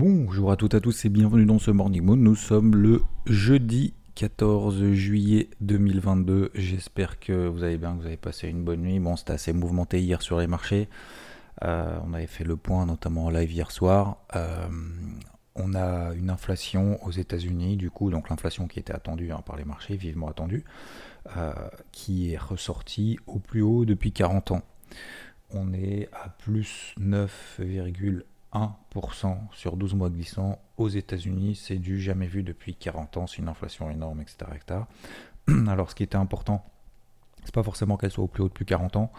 Bonjour 0.00 0.52
à 0.52 0.56
toutes 0.56 0.74
et 0.74 0.76
à 0.76 0.80
tous 0.80 1.06
et 1.06 1.08
bienvenue 1.08 1.44
dans 1.44 1.58
ce 1.58 1.72
Morning 1.72 2.04
Moon. 2.04 2.14
Nous 2.14 2.36
sommes 2.36 2.76
le 2.76 3.02
jeudi 3.26 3.94
14 4.14 4.92
juillet 4.92 5.50
2022. 5.60 6.52
J'espère 6.54 7.18
que 7.18 7.48
vous 7.48 7.64
allez 7.64 7.78
bien, 7.78 7.96
que 7.96 8.02
vous 8.02 8.06
avez 8.06 8.16
passé 8.16 8.46
une 8.46 8.62
bonne 8.62 8.82
nuit. 8.82 9.00
Bon, 9.00 9.16
c'était 9.16 9.32
assez 9.32 9.52
mouvementé 9.52 10.00
hier 10.00 10.22
sur 10.22 10.38
les 10.38 10.46
marchés. 10.46 10.88
Euh, 11.64 11.98
on 12.06 12.14
avait 12.14 12.28
fait 12.28 12.44
le 12.44 12.54
point 12.54 12.86
notamment 12.86 13.24
en 13.24 13.30
live 13.30 13.50
hier 13.50 13.72
soir. 13.72 14.18
Euh, 14.36 14.68
on 15.56 15.74
a 15.74 16.14
une 16.14 16.30
inflation 16.30 17.04
aux 17.04 17.10
États-Unis, 17.10 17.76
du 17.76 17.90
coup, 17.90 18.10
donc 18.10 18.30
l'inflation 18.30 18.68
qui 18.68 18.78
était 18.78 18.94
attendue 18.94 19.32
hein, 19.32 19.42
par 19.44 19.56
les 19.56 19.64
marchés, 19.64 19.96
vivement 19.96 20.28
attendue, 20.28 20.62
euh, 21.36 21.52
qui 21.90 22.32
est 22.32 22.38
ressortie 22.38 23.18
au 23.26 23.40
plus 23.40 23.62
haut 23.62 23.84
depuis 23.84 24.12
40 24.12 24.52
ans. 24.52 24.62
On 25.50 25.72
est 25.72 26.08
à 26.12 26.28
plus 26.28 26.94
9,1% 28.52 29.36
sur 29.52 29.76
12 29.76 29.94
mois 29.94 30.10
glissants 30.10 30.58
aux 30.76 30.88
États-Unis. 30.88 31.54
C'est 31.54 31.78
du 31.78 32.00
jamais 32.00 32.26
vu 32.26 32.42
depuis 32.42 32.74
40 32.74 33.16
ans, 33.16 33.26
c'est 33.26 33.38
une 33.38 33.48
inflation 33.48 33.90
énorme, 33.90 34.20
etc., 34.20 34.36
etc. 34.54 34.80
Alors, 35.68 35.90
ce 35.90 35.94
qui 35.94 36.02
était 36.02 36.16
important, 36.16 36.64
c'est 37.44 37.54
pas 37.54 37.62
forcément 37.62 37.96
qu'elle 37.96 38.10
soit 38.10 38.24
au 38.24 38.28
plus 38.28 38.42
haut 38.42 38.48
depuis 38.48 38.66
40 38.66 38.96
ans, 38.96 39.12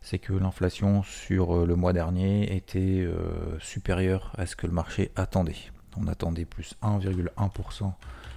c'est 0.00 0.18
que 0.18 0.32
l'inflation 0.32 1.02
sur 1.02 1.56
euh, 1.56 1.66
le 1.66 1.76
mois 1.76 1.92
dernier 1.92 2.54
était 2.56 3.00
euh, 3.00 3.58
supérieure 3.60 4.32
à 4.36 4.46
ce 4.46 4.56
que 4.56 4.66
le 4.66 4.72
marché 4.72 5.12
attendait. 5.16 5.56
On 5.96 6.08
attendait 6.08 6.44
plus 6.44 6.74
1,1% 6.82 7.92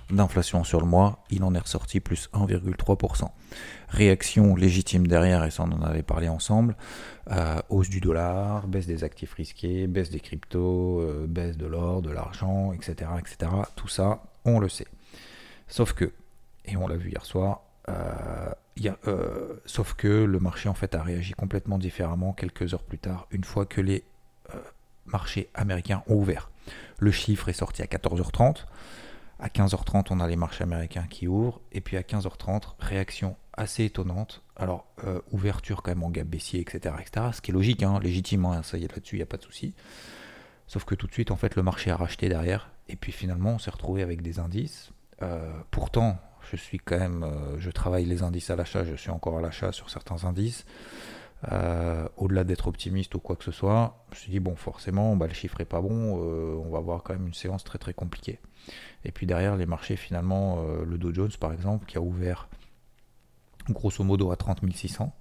d'inflation 0.10 0.64
sur 0.64 0.80
le 0.80 0.86
mois, 0.86 1.24
il 1.30 1.44
en 1.44 1.54
est 1.56 1.60
ressorti 1.60 2.00
plus 2.00 2.30
1,3%. 2.34 3.30
Réaction 3.90 4.56
légitime 4.56 5.08
derrière, 5.08 5.44
et 5.44 5.52
ça 5.52 5.64
on 5.64 5.72
en 5.72 5.82
avait 5.82 6.04
parlé 6.04 6.28
ensemble, 6.28 6.76
euh, 7.32 7.60
hausse 7.70 7.90
du 7.90 8.00
dollar, 8.00 8.68
baisse 8.68 8.88
des 8.88 9.04
actifs 9.04 9.34
risqués, 9.34 9.88
baisse 9.88 10.10
des 10.10 10.20
cryptos, 10.20 11.02
baisse 11.28 11.58
de 11.58 11.66
l'or, 11.66 12.02
de 12.02 12.12
l'argent, 12.12 12.72
etc., 12.74 13.12
etc. 13.20 13.52
Tout 13.76 13.88
ça, 13.88 14.24
on 14.44 14.60
le 14.60 14.70
sait. 14.70 14.88
Sauf 15.68 15.94
que, 15.94 16.12
et 16.66 16.78
on 16.78 16.88
l'a 16.88 16.98
vu 16.98 17.10
hier 17.10 17.26
soir, 17.26 17.62
euh, 19.08 19.54
sauf 19.66 19.94
que 19.94 20.08
le 20.08 20.40
marché 20.40 20.70
en 20.70 20.74
fait 20.74 20.96
a 20.96 21.02
réagi 21.02 21.34
complètement 21.34 21.78
différemment 21.78 22.34
quelques 22.34 22.74
heures 22.74 22.84
plus 22.84 23.00
tard, 23.00 23.28
une 23.32 23.44
fois 23.44 23.66
que 23.66 23.82
les 23.82 24.04
euh, 24.54 24.60
marchés 25.06 25.50
américains 25.54 26.04
ont 26.08 26.16
ouvert. 26.16 26.50
Le 27.00 27.12
chiffre 27.12 27.50
est 27.50 27.54
sorti 27.54 27.82
à 27.82 27.86
14h30. 27.86 28.66
À 29.40 29.50
15h30, 29.50 30.08
on 30.12 30.20
a 30.20 30.28
les 30.28 30.36
marchés 30.36 30.64
américains 30.64 31.06
qui 31.10 31.28
ouvrent. 31.28 31.62
Et 31.72 31.82
puis 31.82 31.98
à 31.98 32.02
15h30, 32.02 32.76
réaction 32.80 33.36
assez 33.54 33.86
étonnante. 33.86 34.44
Alors, 34.56 34.86
euh, 35.06 35.20
ouverture 35.32 35.82
quand 35.82 35.92
même 35.92 36.04
en 36.04 36.10
gap 36.10 36.28
baissier, 36.28 36.62
etc., 36.62 36.96
etc. 37.00 37.28
Ce 37.34 37.42
qui 37.42 37.52
est 37.52 37.54
logique, 37.54 37.84
hein, 37.84 38.00
légitime, 38.02 38.46
hein, 38.46 38.64
ça 38.64 38.78
y 38.78 38.86
est 38.86 38.92
là-dessus, 38.94 39.16
il 39.16 39.20
n'y 39.20 39.24
a 39.24 39.28
pas 39.28 39.38
de 39.38 39.44
souci. 39.44 39.74
Sauf 40.68 40.86
que 40.86 40.96
tout 40.96 41.08
de 41.08 41.14
suite, 41.14 41.32
en 41.32 41.36
fait, 41.36 41.56
le 41.56 41.64
marché 41.64 41.92
a 41.92 41.98
racheté 41.98 42.30
derrière. 42.30 42.72
Et 42.88 42.96
puis 42.96 43.12
finalement, 43.12 43.52
on 43.52 43.60
s'est 43.60 43.72
retrouvé 43.72 44.02
avec 44.02 44.22
des 44.22 44.40
indices. 44.40 44.92
pourtant, 45.72 46.20
je 46.52 46.56
suis 46.56 46.80
quand 46.80 46.98
même, 46.98 47.24
euh, 47.24 47.60
je 47.60 47.72
travaille 47.72 48.06
les 48.06 48.24
indices 48.24 48.50
à 48.50 48.56
l'achat, 48.56 48.84
je 48.84 48.96
suis 48.96 49.10
encore 49.10 49.38
à 49.38 49.42
l'achat 49.42 49.72
sur 49.72 49.90
certains 49.90 50.26
indices. 50.26 50.66
Euh, 51.52 52.08
au-delà 52.18 52.44
d'être 52.44 52.68
optimiste 52.68 53.14
ou 53.14 53.20
quoi 53.20 53.36
que 53.36 53.44
ce 53.44 53.52
soit, 53.52 54.04
je 54.10 54.16
me 54.16 54.20
suis 54.20 54.32
dit 54.32 54.40
bon 54.40 54.56
forcément 54.56 55.16
bah, 55.16 55.28
le 55.28 55.34
chiffre 55.34 55.62
est 55.62 55.66
pas 55.66 55.82
bon, 55.82 56.20
euh, 56.20 56.56
on 56.56 56.72
va 56.72 56.80
avoir 56.80 57.04
quand 57.04 57.14
même 57.14 57.28
une 57.28 57.34
séance 57.34 57.64
très 57.64 57.78
très 57.78 57.94
compliquée. 57.94 58.40
Et 59.04 59.12
puis 59.12 59.28
derrière 59.28 59.56
les 59.56 59.68
marchés 59.68 59.96
finalement, 59.96 60.64
le 60.84 60.98
Dow 60.98 61.14
Jones 61.14 61.32
par 61.40 61.54
exemple 61.54 61.86
qui 61.86 61.98
a 61.98 62.02
ouvert 62.02 62.48
grosso 63.70 64.04
modo 64.04 64.32
à 64.32 64.38
30 64.38 64.62
600, 64.74 65.14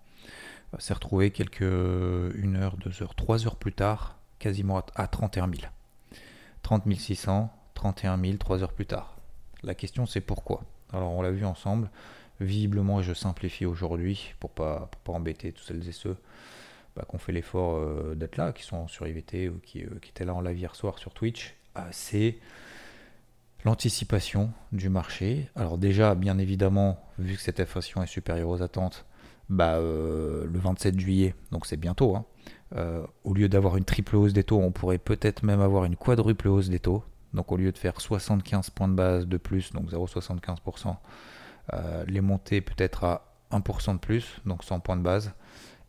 s'est 0.78 0.94
retrouvé 0.94 1.30
quelques 1.30 1.60
une 1.60 2.56
heure, 2.56 2.78
deux 2.78 3.02
heures, 3.02 3.14
trois 3.14 3.46
heures 3.46 3.56
plus 3.56 3.72
tard 3.72 4.18
quasiment 4.38 4.82
à 4.94 5.06
31 5.06 5.50
000. 5.50 5.62
30 6.62 6.90
600, 6.94 7.52
31 7.74 8.18
000, 8.18 8.36
trois 8.38 8.62
heures 8.62 8.72
plus 8.72 8.86
tard. 8.86 9.18
La 9.62 9.74
question 9.74 10.06
c'est 10.06 10.22
pourquoi? 10.22 10.62
Alors 10.90 11.12
on 11.12 11.20
l'a 11.20 11.32
vu 11.32 11.44
ensemble, 11.44 11.90
visiblement, 12.40 13.02
je 13.02 13.14
simplifie 13.14 13.66
aujourd'hui 13.66 14.34
pour 14.40 14.50
pas, 14.50 14.90
pas 15.04 15.12
embêter 15.12 15.52
tous 15.52 15.64
celles 15.64 15.88
et 15.88 15.92
ceux 15.92 16.16
bah, 16.96 17.04
qui 17.08 17.14
ont 17.14 17.18
fait 17.18 17.32
l'effort 17.32 17.76
euh, 17.76 18.14
d'être 18.14 18.36
là, 18.36 18.52
qui 18.52 18.62
sont 18.62 18.88
sur 18.88 19.06
IVT 19.06 19.48
ou 19.48 19.58
qui, 19.62 19.84
euh, 19.84 19.88
qui, 20.00 20.10
étaient 20.10 20.24
là 20.24 20.34
en 20.34 20.40
live 20.40 20.58
hier 20.58 20.74
soir 20.74 20.98
sur 20.98 21.12
Twitch, 21.12 21.54
euh, 21.76 21.80
c'est 21.90 22.38
l'anticipation 23.64 24.52
du 24.72 24.88
marché. 24.88 25.48
Alors 25.56 25.78
déjà, 25.78 26.14
bien 26.14 26.38
évidemment, 26.38 27.00
vu 27.18 27.36
que 27.36 27.42
cette 27.42 27.60
inflation 27.60 28.02
est 28.02 28.06
supérieure 28.06 28.48
aux 28.48 28.62
attentes, 28.62 29.06
bah, 29.48 29.78
le 29.78 30.48
27 30.58 30.98
juillet, 30.98 31.34
donc 31.50 31.66
c'est 31.66 31.76
bientôt, 31.76 32.16
hein, 32.16 32.24
au 33.24 33.34
lieu 33.34 33.48
d'avoir 33.48 33.76
une 33.76 33.84
triple 33.84 34.16
hausse 34.16 34.32
des 34.32 34.42
taux, 34.42 34.58
on 34.58 34.72
pourrait 34.72 34.98
peut-être 34.98 35.42
même 35.42 35.60
avoir 35.60 35.84
une 35.84 35.96
quadruple 35.96 36.48
hausse 36.48 36.70
des 36.70 36.78
taux. 36.78 37.04
Donc 37.34 37.50
au 37.50 37.56
lieu 37.56 37.72
de 37.72 37.78
faire 37.78 38.00
75 38.00 38.70
points 38.70 38.88
de 38.88 38.94
base 38.94 39.26
de 39.26 39.36
plus, 39.36 39.72
donc 39.72 39.90
0,75%, 39.90 40.88
euh, 40.88 40.92
les 42.06 42.20
monter 42.20 42.60
peut-être 42.60 43.04
à 43.04 43.34
1% 43.50 43.94
de 43.94 43.98
plus, 43.98 44.40
donc 44.44 44.64
100 44.64 44.80
points 44.80 44.96
de 44.96 45.02
base, 45.02 45.34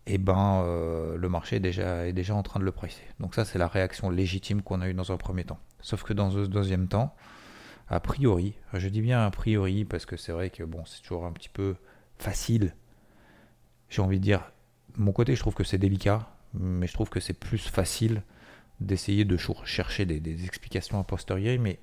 et 0.07 0.15
eh 0.15 0.17
ben 0.19 0.61
euh, 0.63 1.17
le 1.17 1.29
marché 1.29 1.55
est 1.55 2.13
déjà, 2.13 2.35
en 2.35 2.43
train 2.43 2.59
de 2.59 2.65
le 2.65 2.71
presser. 2.71 3.01
Donc 3.19 3.33
ça 3.33 3.43
c'est 3.43 3.57
la 3.57 3.67
réaction 3.67 4.11
légitime 4.11 4.61
qu'on 4.61 4.81
a 4.81 4.87
eue 4.87 4.93
dans 4.93 5.11
un 5.11 5.17
premier 5.17 5.43
temps. 5.43 5.59
Sauf 5.81 6.03
que 6.03 6.13
dans 6.13 6.37
un 6.37 6.43
deuxième 6.43 6.87
temps, 6.87 7.15
a 7.87 7.99
priori, 7.99 8.53
je 8.73 8.87
dis 8.87 9.01
bien 9.01 9.25
a 9.25 9.31
priori 9.31 9.83
parce 9.83 10.05
que 10.05 10.15
c'est 10.15 10.31
vrai 10.31 10.51
que 10.51 10.63
bon 10.63 10.83
c'est 10.85 11.01
toujours 11.01 11.25
un 11.25 11.31
petit 11.31 11.49
peu 11.49 11.75
facile. 12.19 12.75
J'ai 13.89 14.03
envie 14.03 14.19
de 14.19 14.23
dire, 14.23 14.51
mon 14.95 15.11
côté 15.11 15.35
je 15.35 15.39
trouve 15.39 15.55
que 15.55 15.63
c'est 15.63 15.79
délicat, 15.79 16.29
mais 16.53 16.85
je 16.85 16.93
trouve 16.93 17.09
que 17.09 17.19
c'est 17.19 17.33
plus 17.33 17.67
facile 17.67 18.21
d'essayer 18.79 19.25
de 19.25 19.37
chercher 19.63 20.05
des, 20.05 20.45
explications 20.45 20.99
a 20.99 21.03
posteriori, 21.03 21.57
mais 21.57 21.79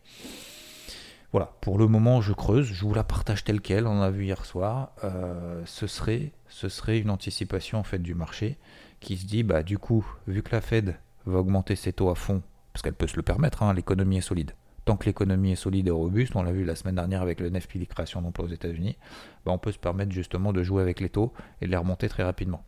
voilà, 1.33 1.53
pour 1.61 1.79
le 1.79 1.87
moment 1.87 2.21
je 2.21 2.33
creuse, 2.33 2.67
je 2.67 2.85
vous 2.85 2.95
la 2.95 3.05
partage 3.05 3.45
telle 3.45 3.61
qu'elle, 3.61 3.87
on 3.87 4.01
a 4.03 4.11
vu 4.11 4.25
hier 4.25 4.45
soir, 4.45 4.93
euh, 5.03 5.63
ce, 5.65 5.87
serait, 5.87 6.99
une 6.99 7.11
anticipation 7.11 7.81
en 7.81 7.99
du 7.99 8.15
marché 8.15 8.59
qui 9.01 9.17
se 9.17 9.27
dit, 9.27 9.43
bah 9.43 9.63
du 9.63 9.79
coup, 9.79 10.07
vu 10.27 10.43
que 10.43 10.55
la 10.55 10.61
Fed 10.61 10.97
va 11.27 11.39
augmenter 11.39 11.75
ses 11.75 11.93
taux 11.93 12.11
à 12.11 12.15
fond, 12.15 12.43
parce 12.73 12.83
qu'elle 12.83 12.95
peut 12.95 13.07
se 13.07 13.17
le 13.17 13.23
permettre, 13.23 13.63
hein, 13.63 13.73
l'économie 13.75 14.19
est 14.19 14.23
solide. 14.23 14.53
Tant 14.85 14.97
que 14.97 15.07
l'économie 15.07 15.53
est 15.53 15.57
solide 15.57 15.89
et 15.89 15.93
robuste, 15.93 16.37
on 16.37 16.43
l'a 16.43 16.53
vu 16.53 16.65
la 16.65 16.77
semaine 16.77 16.97
dernière 16.97 17.23
avec 17.23 17.41
le 17.41 17.49
NFP, 17.49 17.77
les 17.77 17.87
créations 17.87 18.21
d'emplois 18.21 18.45
aux 18.45 18.53
États-Unis, 18.53 18.97
bah, 19.45 19.53
on 19.53 19.59
peut 19.59 19.73
se 19.73 19.79
permettre 19.79 20.13
justement 20.13 20.53
de 20.53 20.63
jouer 20.63 20.83
avec 20.83 21.01
les 21.01 21.09
taux 21.09 21.33
et 21.61 21.67
de 21.67 21.71
les 21.71 21.77
remonter 21.77 22.09
très 22.09 22.25
rapidement 22.25 22.63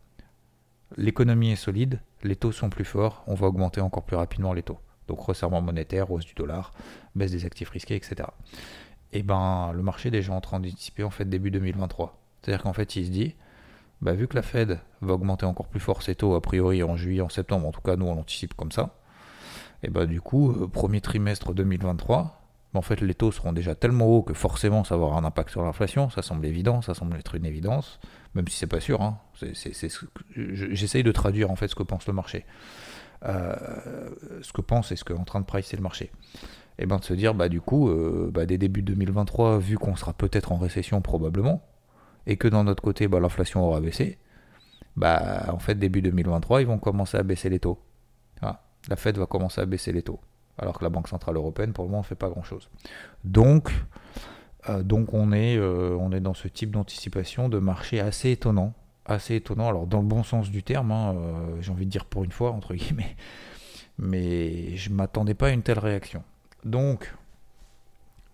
l'économie 0.97 1.51
est 1.51 1.55
solide, 1.55 1.99
les 2.23 2.35
taux 2.35 2.51
sont 2.51 2.69
plus 2.69 2.85
forts, 2.85 3.23
on 3.27 3.33
va 3.33 3.47
augmenter 3.47 3.81
encore 3.81 4.03
plus 4.03 4.15
rapidement 4.15 4.53
les 4.53 4.63
taux. 4.63 4.79
Donc 5.07 5.19
resserrement 5.19 5.61
monétaire, 5.61 6.11
hausse 6.11 6.25
du 6.25 6.33
dollar, 6.33 6.71
baisse 7.15 7.31
des 7.31 7.45
actifs 7.45 7.69
risqués, 7.69 7.95
etc. 7.95 8.27
Et 9.13 9.23
ben 9.23 9.71
le 9.73 9.81
marché 9.81 10.09
est 10.09 10.11
déjà 10.11 10.33
en 10.33 10.41
train 10.41 10.59
d'anticiper 10.59 11.03
en 11.03 11.09
fait 11.09 11.25
début 11.25 11.51
2023. 11.51 12.17
C'est-à-dire 12.41 12.63
qu'en 12.63 12.73
fait 12.73 12.95
il 12.95 13.05
se 13.05 13.11
dit, 13.11 13.35
bah, 14.01 14.13
vu 14.13 14.27
que 14.27 14.35
la 14.35 14.41
Fed 14.41 14.79
va 15.01 15.13
augmenter 15.13 15.45
encore 15.45 15.67
plus 15.67 15.79
fort 15.79 16.03
ses 16.03 16.15
taux 16.15 16.35
a 16.35 16.41
priori 16.41 16.83
en 16.83 16.95
juillet, 16.95 17.21
en 17.21 17.29
septembre, 17.29 17.67
en 17.67 17.71
tout 17.71 17.81
cas 17.81 17.95
nous 17.95 18.05
on 18.05 18.19
anticipe 18.19 18.53
comme 18.53 18.71
ça, 18.71 18.95
et 19.83 19.89
ben 19.89 20.05
du 20.05 20.21
coup 20.21 20.51
euh, 20.51 20.67
premier 20.67 21.01
trimestre 21.01 21.53
2023, 21.53 22.41
en 22.73 22.81
fait 22.81 23.01
les 23.01 23.13
taux 23.13 23.31
seront 23.31 23.53
déjà 23.53 23.73
tellement 23.73 24.07
hauts 24.07 24.21
que 24.21 24.33
forcément 24.33 24.83
ça 24.83 24.97
va 24.97 25.05
avoir 25.05 25.17
un 25.17 25.23
impact 25.23 25.49
sur 25.49 25.63
l'inflation, 25.63 26.09
ça 26.09 26.21
semble 26.21 26.45
évident, 26.45 26.81
ça 26.81 26.93
semble 26.93 27.17
être 27.17 27.35
une 27.35 27.45
évidence, 27.45 27.99
même 28.33 28.47
si 28.47 28.57
c'est 28.57 28.67
pas 28.67 28.81
sûr. 28.81 29.01
Hein. 29.01 29.17
J'essaye 30.35 31.03
de 31.03 31.11
traduire 31.11 31.51
en 31.51 31.55
fait 31.55 31.67
ce 31.67 31.75
que 31.75 31.83
pense 31.83 32.05
le 32.07 32.13
marché, 32.13 32.45
euh, 33.25 33.55
ce 34.41 34.53
que 34.53 34.61
pense 34.61 34.91
et 34.91 34.95
ce 34.95 35.03
qu'est 35.03 35.13
en 35.13 35.23
train 35.23 35.39
de 35.39 35.45
pricer 35.45 35.77
le 35.77 35.83
marché. 35.83 36.11
Et 36.77 36.85
ben 36.85 36.97
de 36.97 37.03
se 37.03 37.13
dire 37.13 37.33
bah 37.33 37.47
du 37.47 37.61
coup 37.61 37.89
euh, 37.89 38.29
bah, 38.33 38.45
dès 38.45 38.57
début 38.57 38.81
2023, 38.81 39.59
vu 39.59 39.77
qu'on 39.77 39.95
sera 39.95 40.13
peut-être 40.13 40.51
en 40.51 40.57
récession 40.57 41.01
probablement, 41.01 41.61
et 42.27 42.37
que 42.37 42.47
dans 42.47 42.63
notre 42.63 42.83
côté 42.83 43.07
bah, 43.07 43.19
l'inflation 43.19 43.63
aura 43.65 43.79
baissé, 43.79 44.17
bah 44.97 45.45
en 45.49 45.59
fait 45.59 45.75
début 45.75 46.01
2023 46.01 46.61
ils 46.61 46.67
vont 46.67 46.79
commencer 46.79 47.17
à 47.17 47.23
baisser 47.23 47.49
les 47.49 47.59
taux. 47.59 47.79
La 48.87 48.97
Fed 48.97 49.17
va 49.17 49.25
commencer 49.25 49.61
à 49.61 49.65
baisser 49.65 49.91
les 49.91 50.03
taux 50.03 50.19
alors 50.57 50.77
que 50.77 50.83
la 50.83 50.89
Banque 50.89 51.07
Centrale 51.07 51.35
Européenne, 51.35 51.73
pour 51.73 51.83
le 51.83 51.89
moment, 51.89 52.01
ne 52.01 52.05
fait 52.05 52.15
pas 52.15 52.29
grand-chose. 52.29 52.69
Donc, 53.23 53.71
euh, 54.69 54.83
on 55.99 56.11
est 56.11 56.19
dans 56.19 56.33
ce 56.33 56.47
type 56.47 56.71
d'anticipation 56.71 57.49
de 57.49 57.59
marché 57.59 57.99
assez 57.99 58.31
étonnant. 58.31 58.73
Assez 59.05 59.35
étonnant, 59.35 59.69
alors 59.69 59.85
dans 59.85 59.99
le 59.99 60.07
bon 60.07 60.23
sens 60.23 60.49
du 60.49 60.63
terme, 60.63 60.91
hein, 60.91 61.13
euh, 61.15 61.61
j'ai 61.61 61.71
envie 61.71 61.85
de 61.85 61.91
dire 61.91 62.05
pour 62.05 62.23
une 62.23 62.31
fois, 62.31 62.51
entre 62.51 62.73
guillemets, 62.73 63.15
Mais 63.97 64.75
je 64.75 64.91
m'attendais 64.91 65.35
pas 65.35 65.47
à 65.47 65.51
une 65.51 65.61
telle 65.63 65.79
réaction. 65.79 66.23
Donc, 66.65 67.13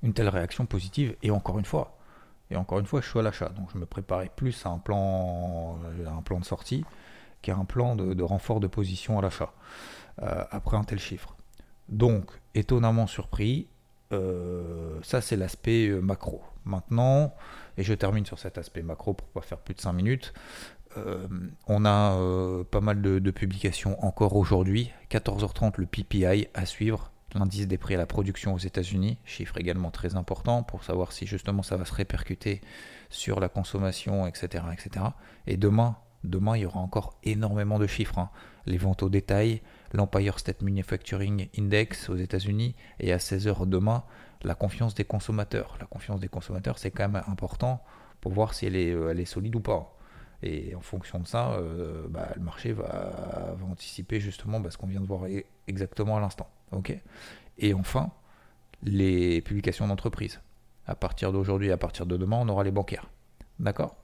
une 0.01 0.13
telle 0.13 0.29
réaction 0.29 0.65
positive, 0.65 1.15
et 1.21 1.29
encore 1.29 1.59
une 1.59 1.65
fois, 1.65 1.97
et 2.51 2.57
encore 2.57 2.79
une 2.79 2.85
fois, 2.85 3.01
je 3.01 3.09
suis 3.09 3.19
à 3.19 3.21
l'achat. 3.21 3.49
Donc 3.49 3.69
je 3.73 3.77
me 3.77 3.85
préparais 3.85 4.29
plus 4.35 4.65
à 4.65 4.69
un 4.69 4.77
plan, 4.77 5.79
un 6.05 6.21
plan 6.21 6.39
de 6.39 6.45
sortie 6.45 6.83
qu'à 7.41 7.55
un 7.55 7.65
plan 7.65 7.95
de, 7.95 8.23
renfort 8.23 8.59
de 8.59 8.67
position 8.67 9.17
à 9.17 9.21
l'achat, 9.21 9.53
euh, 10.21 10.43
après 10.51 10.77
un 10.77 10.83
tel 10.83 10.99
chiffre. 10.99 11.35
Donc, 11.89 12.29
étonnamment 12.53 13.07
surpris, 13.07 13.67
euh, 14.11 14.99
ça 15.01 15.21
c'est 15.21 15.37
l'aspect 15.37 15.87
euh, 15.87 16.01
macro. 16.01 16.43
Maintenant, 16.65 17.33
et 17.77 17.83
je 17.83 17.93
termine 17.93 18.25
sur 18.25 18.39
cet 18.39 18.57
aspect 18.57 18.81
macro 18.81 19.13
pour 19.13 19.27
pas 19.27 19.41
faire 19.41 19.59
plus 19.59 19.73
de 19.73 19.81
5 19.81 19.93
minutes, 19.93 20.33
on 21.67 21.85
a 21.85 22.63
pas 22.69 22.81
mal 22.81 23.01
de 23.01 23.31
publications 23.31 24.03
encore 24.03 24.35
aujourd'hui. 24.35 24.91
14h30, 25.09 25.75
le 25.77 25.85
PPI 25.85 26.47
à 26.53 26.65
suivre 26.65 27.11
l'indice 27.33 27.67
des 27.67 27.77
prix 27.77 27.95
à 27.95 27.97
la 27.97 28.05
production 28.05 28.53
aux 28.53 28.57
États-Unis, 28.57 29.17
chiffre 29.23 29.57
également 29.57 29.91
très 29.91 30.15
important 30.15 30.63
pour 30.63 30.83
savoir 30.83 31.11
si 31.11 31.25
justement 31.25 31.63
ça 31.63 31.77
va 31.77 31.85
se 31.85 31.93
répercuter 31.93 32.61
sur 33.09 33.39
la 33.39 33.49
consommation, 33.49 34.27
etc. 34.27 34.65
etc. 34.73 35.05
Et 35.47 35.57
demain, 35.57 35.95
demain, 36.23 36.57
il 36.57 36.63
y 36.63 36.65
aura 36.65 36.79
encore 36.79 37.17
énormément 37.23 37.79
de 37.79 37.87
chiffres. 37.87 38.19
Hein. 38.19 38.29
Les 38.65 38.77
ventes 38.77 39.03
au 39.03 39.09
détail, 39.09 39.61
l'Empire 39.93 40.39
State 40.39 40.61
Manufacturing 40.61 41.47
Index 41.57 42.09
aux 42.09 42.17
États-Unis, 42.17 42.75
et 42.99 43.13
à 43.13 43.17
16h 43.17 43.67
demain, 43.67 44.03
la 44.43 44.55
confiance 44.55 44.95
des 44.95 45.05
consommateurs. 45.05 45.77
La 45.79 45.85
confiance 45.85 46.19
des 46.19 46.27
consommateurs, 46.27 46.77
c'est 46.77 46.91
quand 46.91 47.07
même 47.07 47.23
important 47.27 47.83
pour 48.19 48.31
voir 48.31 48.53
si 48.53 48.65
elle 48.65 48.75
est, 48.75 48.91
euh, 48.91 49.25
solide 49.25 49.55
ou 49.55 49.59
pas. 49.59 49.97
Et 50.43 50.73
en 50.75 50.81
fonction 50.81 51.19
de 51.19 51.27
ça, 51.27 51.51
euh, 51.51 52.07
bah, 52.09 52.29
le 52.35 52.41
marché 52.41 52.73
va, 52.73 53.55
anticiper 53.69 54.19
justement 54.19 54.59
bah, 54.59 54.71
ce 54.71 54.77
qu'on 54.77 54.87
vient 54.87 55.01
de 55.01 55.05
voir 55.05 55.25
e-, 55.25 55.43
exactement 55.67 56.17
à 56.17 56.19
l'instant. 56.19 56.49
et 57.57 57.73
enfin, 57.73 58.11
les 58.83 59.41
publications 59.41 59.87
d'entreprise. 59.87 60.39
À 60.87 60.95
partir 60.95 61.31
d'aujourd'hui, 61.31 61.71
à 61.71 61.77
partir 61.77 62.05
de 62.05 62.17
demain, 62.17 62.37
on 62.41 62.49
aura 62.49 62.63
les 62.63 62.71
bancaires. 62.71 63.09
D'accord? 63.59 63.95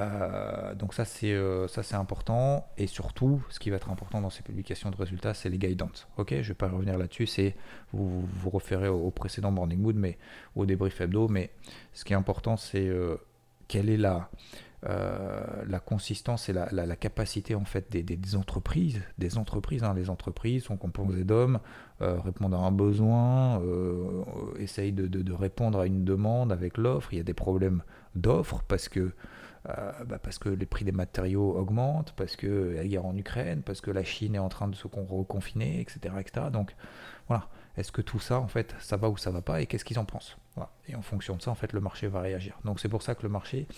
Euh, 0.00 0.74
donc 0.74 0.94
ça 0.94 1.04
c'est 1.04 1.32
euh, 1.32 1.68
ça 1.68 1.82
c'est 1.82 1.96
important. 1.96 2.66
Et 2.78 2.86
surtout 2.86 3.42
ce 3.50 3.58
qui 3.58 3.70
va 3.70 3.76
être 3.76 3.90
important 3.90 4.20
dans 4.20 4.30
ces 4.30 4.42
publications 4.42 4.90
de 4.90 4.96
résultats 4.96 5.34
c'est 5.34 5.50
les 5.50 5.58
guidance 5.58 6.08
ok 6.16 6.34
je 6.40 6.48
vais 6.48 6.54
pas 6.54 6.68
revenir 6.68 6.96
là-dessus 6.96 7.26
c'est 7.26 7.54
vous 7.92 8.22
vous 8.22 8.50
référez 8.50 8.88
au, 8.88 9.10
précédent 9.10 9.50
morning 9.50 9.80
mood 9.80 9.96
mais 9.96 10.18
au 10.56 10.64
débrief 10.64 11.00
hebdo 11.00 11.28
mais 11.28 11.50
ce 11.92 12.04
qui 12.04 12.14
est 12.14 12.16
important 12.16 12.56
c'est 12.56 12.90
quelle 13.68 13.90
est 13.90 13.98
la 13.98 14.30
euh, 14.88 15.62
la 15.68 15.78
consistance 15.78 16.48
et 16.48 16.52
la, 16.52 16.96
capacité 16.96 17.54
en 17.54 17.64
fait 17.64 17.92
des, 17.92 18.34
entreprises, 18.34 19.00
des 19.16 19.38
entreprises, 19.38 19.84
hein, 19.84 19.94
les 19.94 20.10
entreprises 20.10 20.64
sont 20.64 20.76
composées 20.76 21.22
d'hommes, 21.22 21.60
euh, 22.00 22.18
répondent 22.18 22.54
à 22.54 22.58
un 22.58 22.72
besoin, 22.72 23.60
euh, 23.62 24.24
essayent 24.58 24.90
de, 24.90 25.32
répondre 25.32 25.78
à 25.78 25.86
une 25.86 26.04
demande 26.04 26.50
avec 26.50 26.78
l'offre. 26.78 27.12
Il 27.12 27.18
y 27.18 27.20
a 27.20 27.24
des 27.24 27.32
problèmes 27.32 27.84
d'offre 28.16 28.64
parce 28.66 28.88
que 28.88 29.12
bah, 29.64 30.18
parce 30.22 30.38
que 30.38 30.48
les 30.48 30.66
prix 30.66 30.84
des 30.84 30.92
matériaux 30.92 31.56
augmentent, 31.56 32.12
parce 32.16 32.36
que 32.36 32.74
la 32.74 32.84
guerre 32.84 33.06
en 33.06 33.16
Ukraine, 33.16 33.62
parce 33.62 33.80
que 33.80 33.90
la 33.90 34.02
Chine 34.02 34.34
est 34.34 34.40
en 34.40 34.48
train 34.48 34.68
de 34.68 34.74
se 34.74 34.88
reconfiner, 34.88 35.80
etc., 35.80 36.14
etc. 36.18 36.46
Donc 36.52 36.74
voilà, 37.28 37.48
est-ce 37.76 37.92
que 37.92 38.02
tout 38.02 38.18
ça 38.18 38.40
en 38.40 38.48
fait 38.48 38.74
ça 38.80 38.96
va 38.96 39.08
ou 39.08 39.16
ça 39.16 39.30
va 39.30 39.40
pas 39.40 39.60
et 39.60 39.66
qu'est-ce 39.66 39.84
qu'ils 39.84 39.98
en 39.98 40.04
pensent? 40.04 40.36
Et 40.88 40.96
en 40.96 41.02
fonction 41.02 41.36
de 41.36 41.42
ça 41.42 41.50
en 41.50 41.54
fait 41.54 41.72
le 41.72 41.80
marché 41.80 42.08
va 42.08 42.20
réagir. 42.20 42.58
Donc 42.64 42.80
c'est 42.80 42.88
pour 42.88 43.02
ça 43.02 43.14
que 43.14 43.22
le 43.22 43.28
marché 43.28 43.68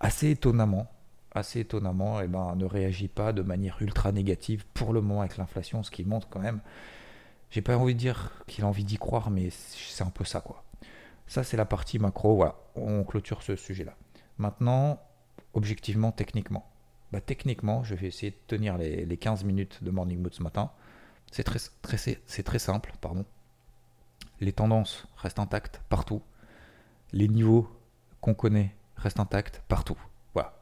assez 0.00 0.30
étonnamment, 0.30 0.90
assez 1.32 1.60
étonnamment, 1.60 2.20
eh 2.20 2.26
ben, 2.26 2.54
ne 2.56 2.64
réagit 2.64 3.08
pas 3.08 3.32
de 3.32 3.42
manière 3.42 3.76
ultra 3.80 4.10
négative 4.10 4.64
pour 4.72 4.92
le 4.92 5.00
moment 5.00 5.20
avec 5.20 5.36
l'inflation, 5.36 5.82
ce 5.82 5.90
qui 5.90 6.04
montre 6.04 6.28
quand 6.28 6.40
même, 6.40 6.60
j'ai 7.50 7.62
pas 7.62 7.76
envie 7.76 7.94
de 7.94 8.00
dire 8.00 8.32
qu'il 8.46 8.64
a 8.64 8.66
envie 8.66 8.84
d'y 8.84 8.96
croire, 8.96 9.30
mais 9.30 9.50
c'est 9.50 10.02
un 10.02 10.10
peu 10.10 10.24
ça 10.24 10.40
quoi. 10.40 10.64
Ça 11.26 11.44
c'est 11.44 11.56
la 11.56 11.66
partie 11.66 11.98
macro, 11.98 12.36
voilà, 12.36 12.56
on 12.74 13.04
clôture 13.04 13.42
ce 13.42 13.54
sujet-là. 13.54 13.94
Maintenant, 14.38 15.00
objectivement, 15.52 16.12
techniquement. 16.12 16.68
Bah, 17.12 17.20
techniquement, 17.20 17.84
je 17.84 17.94
vais 17.94 18.08
essayer 18.08 18.32
de 18.32 18.36
tenir 18.46 18.76
les, 18.76 19.16
15 19.16 19.44
minutes 19.44 19.82
de 19.82 19.90
Morning 19.90 20.20
Mood 20.20 20.34
ce 20.34 20.42
matin. 20.42 20.70
C'est 21.30 21.44
très, 21.44 21.58
très, 21.82 22.42
très 22.42 22.58
simple, 22.58 22.92
pardon. 23.00 23.24
Les 24.40 24.52
tendances 24.52 25.06
restent 25.16 25.38
intactes 25.38 25.80
partout. 25.88 26.22
Les 27.12 27.28
niveaux 27.28 27.68
qu'on 28.20 28.34
connaît 28.34 28.74
reste 28.96 29.20
intact 29.20 29.62
partout. 29.68 29.98
Voilà. 30.32 30.58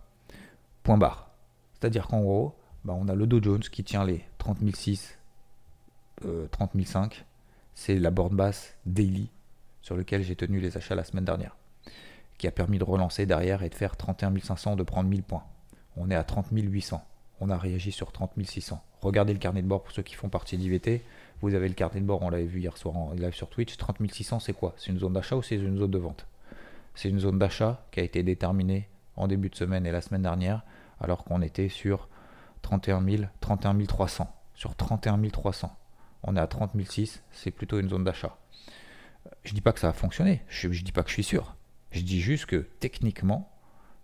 Point 0.82 0.98
barre. 0.98 1.30
C'est-à-dire 1.74 2.06
qu'en 2.06 2.20
gros, 2.20 2.54
bah, 2.84 2.94
on 2.96 3.08
a 3.08 3.14
le 3.14 3.26
Dow 3.26 3.42
Jones 3.42 3.60
qui 3.60 3.84
tient 3.84 4.04
les 4.04 4.24
30 4.38 4.58
006, 4.74 5.18
euh, 6.24 6.48
30 6.48 6.72
005. 6.84 7.24
C'est 7.74 7.98
la 7.98 8.10
borne 8.10 8.36
basse 8.36 8.76
daily 8.84 9.30
sur 9.80 9.96
lequel 9.96 10.22
j'ai 10.22 10.36
tenu 10.36 10.60
les 10.60 10.76
achats 10.76 10.94
la 10.94 11.04
semaine 11.04 11.24
dernière, 11.24 11.56
qui 12.38 12.46
a 12.46 12.50
permis 12.50 12.78
de 12.78 12.84
relancer 12.84 13.26
derrière 13.26 13.62
et 13.62 13.68
de 13.68 13.74
faire 13.74 13.96
31 13.96 14.38
500, 14.40 14.76
de 14.76 14.82
prendre 14.82 15.08
1000 15.08 15.22
points. 15.22 15.44
On 15.96 16.10
est 16.10 16.14
à 16.14 16.24
30 16.24 16.48
800. 16.50 17.04
On 17.40 17.50
a 17.50 17.58
réagi 17.58 17.92
sur 17.92 18.12
30 18.12 18.32
600. 18.42 18.82
Regardez 19.00 19.32
le 19.32 19.38
carnet 19.38 19.62
de 19.62 19.66
bord 19.66 19.82
pour 19.82 19.92
ceux 19.92 20.02
qui 20.02 20.14
font 20.14 20.28
partie 20.28 20.56
d'IVT. 20.56 21.02
Vous 21.40 21.54
avez 21.54 21.68
le 21.68 21.74
carnet 21.74 22.00
de 22.00 22.06
bord, 22.06 22.22
on 22.22 22.30
l'avait 22.30 22.44
vu 22.44 22.60
hier 22.60 22.76
soir 22.76 22.96
en 22.96 23.12
live 23.12 23.34
sur 23.34 23.48
Twitch. 23.48 23.76
30 23.76 23.98
600, 24.10 24.40
c'est 24.40 24.52
quoi? 24.52 24.74
C'est 24.76 24.90
une 24.90 24.98
zone 24.98 25.12
d'achat 25.12 25.36
ou 25.36 25.42
c'est 25.42 25.56
une 25.56 25.76
zone 25.76 25.90
de 25.90 25.98
vente? 25.98 26.26
C'est 26.94 27.08
une 27.08 27.18
zone 27.18 27.38
d'achat 27.38 27.84
qui 27.90 28.00
a 28.00 28.02
été 28.02 28.22
déterminée 28.22 28.88
en 29.16 29.26
début 29.26 29.48
de 29.48 29.56
semaine 29.56 29.86
et 29.86 29.92
la 29.92 30.00
semaine 30.00 30.22
dernière, 30.22 30.62
alors 31.00 31.24
qu'on 31.24 31.42
était 31.42 31.68
sur 31.68 32.08
31 32.62 33.02
000, 33.02 33.24
31 33.40 33.84
300. 33.84 34.32
Sur 34.54 34.76
31 34.76 35.20
300. 35.28 35.74
On 36.22 36.36
est 36.36 36.40
à 36.40 36.46
30 36.46 36.72
006, 36.80 37.22
c'est 37.32 37.50
plutôt 37.50 37.80
une 37.80 37.88
zone 37.88 38.04
d'achat. 38.04 38.36
Je 39.44 39.54
dis 39.54 39.60
pas 39.60 39.72
que 39.72 39.80
ça 39.80 39.88
a 39.88 39.92
fonctionné, 39.92 40.42
je, 40.48 40.68
ne 40.68 40.74
dis 40.74 40.92
pas 40.92 41.02
que 41.02 41.08
je 41.08 41.14
suis 41.14 41.24
sûr. 41.24 41.56
Je 41.92 42.00
dis 42.00 42.20
juste 42.20 42.46
que 42.46 42.66
techniquement, 42.80 43.50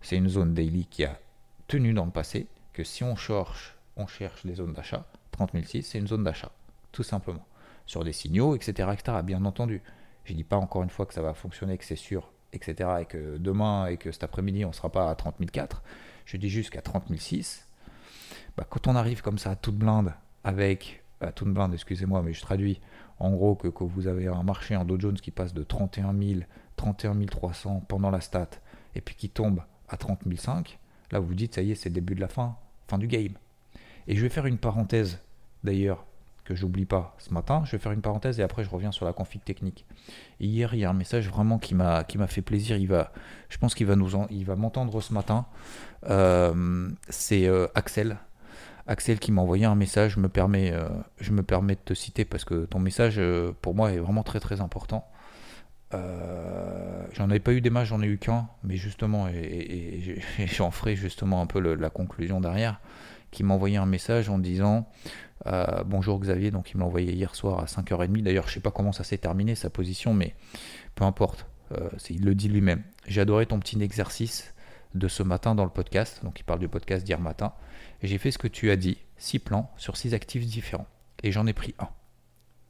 c'est 0.01 0.15
une 0.15 0.29
zone 0.29 0.53
daily 0.53 0.85
qui 0.85 1.03
a 1.03 1.19
tenu 1.67 1.93
dans 1.93 2.05
le 2.05 2.11
passé, 2.11 2.47
que 2.73 2.83
si 2.83 3.03
on 3.03 3.15
cherche, 3.15 3.75
on 3.97 4.07
cherche 4.07 4.45
des 4.45 4.55
zones 4.55 4.73
d'achat, 4.73 5.05
30 5.31 5.51
006, 5.65 5.83
c'est 5.83 5.97
une 5.97 6.07
zone 6.07 6.23
d'achat, 6.23 6.51
tout 6.91 7.03
simplement. 7.03 7.45
Sur 7.85 8.03
des 8.03 8.13
signaux, 8.13 8.55
etc., 8.55 8.89
bien 9.23 9.43
entendu. 9.43 9.81
Je 10.25 10.33
dis 10.33 10.43
pas 10.43 10.57
encore 10.57 10.83
une 10.83 10.91
fois 10.91 11.07
que 11.07 11.13
ça 11.13 11.23
va 11.23 11.33
fonctionner, 11.33 11.77
que 11.79 11.85
c'est 11.85 11.95
sûr, 11.95 12.31
etc., 12.53 12.89
et 13.01 13.05
que 13.05 13.37
demain 13.37 13.87
et 13.87 13.97
que 13.97 14.11
cet 14.11 14.23
après-midi, 14.23 14.65
on 14.65 14.69
ne 14.69 14.73
sera 14.73 14.91
pas 14.91 15.09
à 15.09 15.15
30 15.15 15.37
004, 15.51 15.81
je 16.25 16.37
dis 16.37 16.49
jusqu'à 16.49 16.83
30 16.83 17.11
006, 17.17 17.67
bah, 18.55 18.67
quand 18.69 18.87
on 18.87 18.95
arrive 18.95 19.23
comme 19.23 19.39
ça 19.39 19.51
à 19.51 19.55
toute 19.55 19.75
blinde, 19.75 20.13
avec, 20.43 21.03
à 21.21 21.31
toute 21.31 21.51
blinde, 21.51 21.73
excusez-moi, 21.73 22.21
mais 22.21 22.33
je 22.33 22.41
traduis, 22.41 22.79
en 23.17 23.31
gros, 23.31 23.55
que, 23.55 23.67
que, 23.67 23.83
vous 23.83 24.07
avez 24.07 24.27
un 24.27 24.43
marché 24.43 24.75
en 24.75 24.85
Dow 24.85 24.99
Jones 24.99 25.19
qui 25.19 25.31
passe 25.31 25.53
de 25.53 25.63
31 25.63 26.13
000, 26.13 26.41
31 26.79 27.25
300 27.25 27.83
pendant 27.87 28.09
la 28.09 28.21
stat, 28.21 28.49
et 28.95 29.01
puis 29.01 29.15
qui 29.15 29.29
tombe 29.29 29.61
à 29.89 29.97
30 29.97 30.21
005, 30.33 30.79
là 31.11 31.19
vous 31.19 31.27
vous 31.27 31.35
dites, 31.35 31.55
ça 31.55 31.61
y 31.61 31.71
est, 31.71 31.75
c'est 31.75 31.89
début 31.89 32.15
de 32.15 32.21
la 32.21 32.29
fin, 32.29 32.55
fin 32.87 32.97
du 32.97 33.07
game. 33.07 33.33
Et 34.07 34.15
je 34.15 34.21
vais 34.21 34.29
faire 34.29 34.45
une 34.45 34.57
parenthèse, 34.57 35.19
d'ailleurs, 35.63 36.05
que 36.49 36.55
j'oublie 36.55 36.85
pas 36.85 37.15
ce 37.19 37.31
matin. 37.31 37.61
Je 37.65 37.73
vais 37.73 37.77
faire 37.77 37.91
une 37.91 38.01
parenthèse 38.01 38.39
et 38.39 38.43
après 38.43 38.63
je 38.63 38.71
reviens 38.71 38.91
sur 38.91 39.05
la 39.05 39.13
config 39.13 39.43
technique. 39.43 39.85
hier, 40.39 40.73
il 40.73 40.79
y 40.79 40.85
a 40.85 40.89
un 40.89 40.93
message 40.93 41.29
vraiment 41.29 41.59
qui 41.59 41.75
m'a 41.75 42.03
fait 42.27 42.41
plaisir. 42.41 42.75
Il 42.77 42.87
va, 42.87 43.11
je 43.49 43.57
pense 43.59 43.75
qu'il 43.75 43.85
va 43.85 43.95
nous 43.95 44.07
va 44.07 44.55
m'entendre 44.55 44.99
ce 44.99 45.13
matin. 45.13 45.45
Euh, 46.09 46.89
c'est 47.07 47.45
euh, 47.45 47.67
Axel. 47.75 48.17
Axel 48.87 49.19
qui 49.19 49.31
m'a 49.31 49.43
envoyé 49.43 49.65
un 49.65 49.75
message. 49.75 50.13
Je 50.13 50.19
me 50.19 50.27
permets, 50.27 50.71
euh, 50.73 50.89
je 51.19 51.33
me 51.33 51.43
permets 51.43 51.75
de 51.75 51.81
te 51.81 51.93
citer 51.93 52.25
parce 52.25 52.45
que 52.45 52.65
ton 52.65 52.79
message 52.79 53.21
pour 53.61 53.75
moi 53.75 53.91
est 53.91 53.99
vraiment 53.99 54.23
très 54.23 54.39
très 54.39 54.59
important. 54.59 55.07
J'en 55.91 57.29
avais 57.29 57.39
pas 57.39 57.53
eu 57.53 57.61
des 57.61 57.69
matchs, 57.69 57.89
j'en 57.89 58.01
ai 58.01 58.07
eu 58.07 58.17
qu'un, 58.17 58.47
mais 58.63 58.77
justement, 58.77 59.27
et, 59.27 60.21
j'en 60.45 60.71
ferai 60.71 60.95
justement 60.95 61.41
un 61.41 61.45
peu 61.45 61.59
la 61.59 61.89
conclusion 61.89 62.39
derrière, 62.41 62.79
qui 63.31 63.43
m'a 63.43 63.53
envoyé 63.53 63.77
un 63.77 63.85
message 63.85 64.29
en 64.29 64.39
disant 64.39 64.87
euh, 65.47 65.83
bonjour 65.85 66.19
Xavier, 66.19 66.51
donc 66.51 66.71
il 66.71 66.77
me 66.77 66.83
envoyé 66.83 67.13
hier 67.13 67.35
soir 67.35 67.59
à 67.59 67.65
5h30. 67.65 68.21
D'ailleurs, 68.23 68.47
je 68.47 68.53
sais 68.53 68.59
pas 68.59 68.71
comment 68.71 68.91
ça 68.91 69.03
s'est 69.03 69.17
terminé 69.17 69.55
sa 69.55 69.69
position, 69.69 70.13
mais 70.13 70.35
peu 70.95 71.03
importe. 71.03 71.45
Euh, 71.71 71.89
il 72.09 72.25
le 72.25 72.33
dit 72.33 72.49
lui-même. 72.49 72.83
J'ai 73.07 73.21
adoré 73.21 73.45
ton 73.45 73.59
petit 73.59 73.81
exercice 73.81 74.53
de 74.95 75.07
ce 75.07 75.21
matin 75.21 75.53
dans 75.53 75.65
le 75.65 75.69
podcast. 75.69 76.21
Donc 76.23 76.39
il 76.39 76.43
parle 76.43 76.59
du 76.59 76.67
podcast 76.67 77.05
d'hier 77.05 77.19
matin. 77.19 77.53
J'ai 78.01 78.17
fait 78.17 78.31
ce 78.31 78.37
que 78.37 78.47
tu 78.47 78.71
as 78.71 78.75
dit, 78.75 78.97
6 79.17 79.39
plans 79.39 79.71
sur 79.77 79.95
6 79.95 80.13
actifs 80.13 80.45
différents. 80.45 80.87
Et 81.21 81.31
j'en 81.31 81.45
ai 81.47 81.53
pris 81.53 81.75
un. 81.79 81.89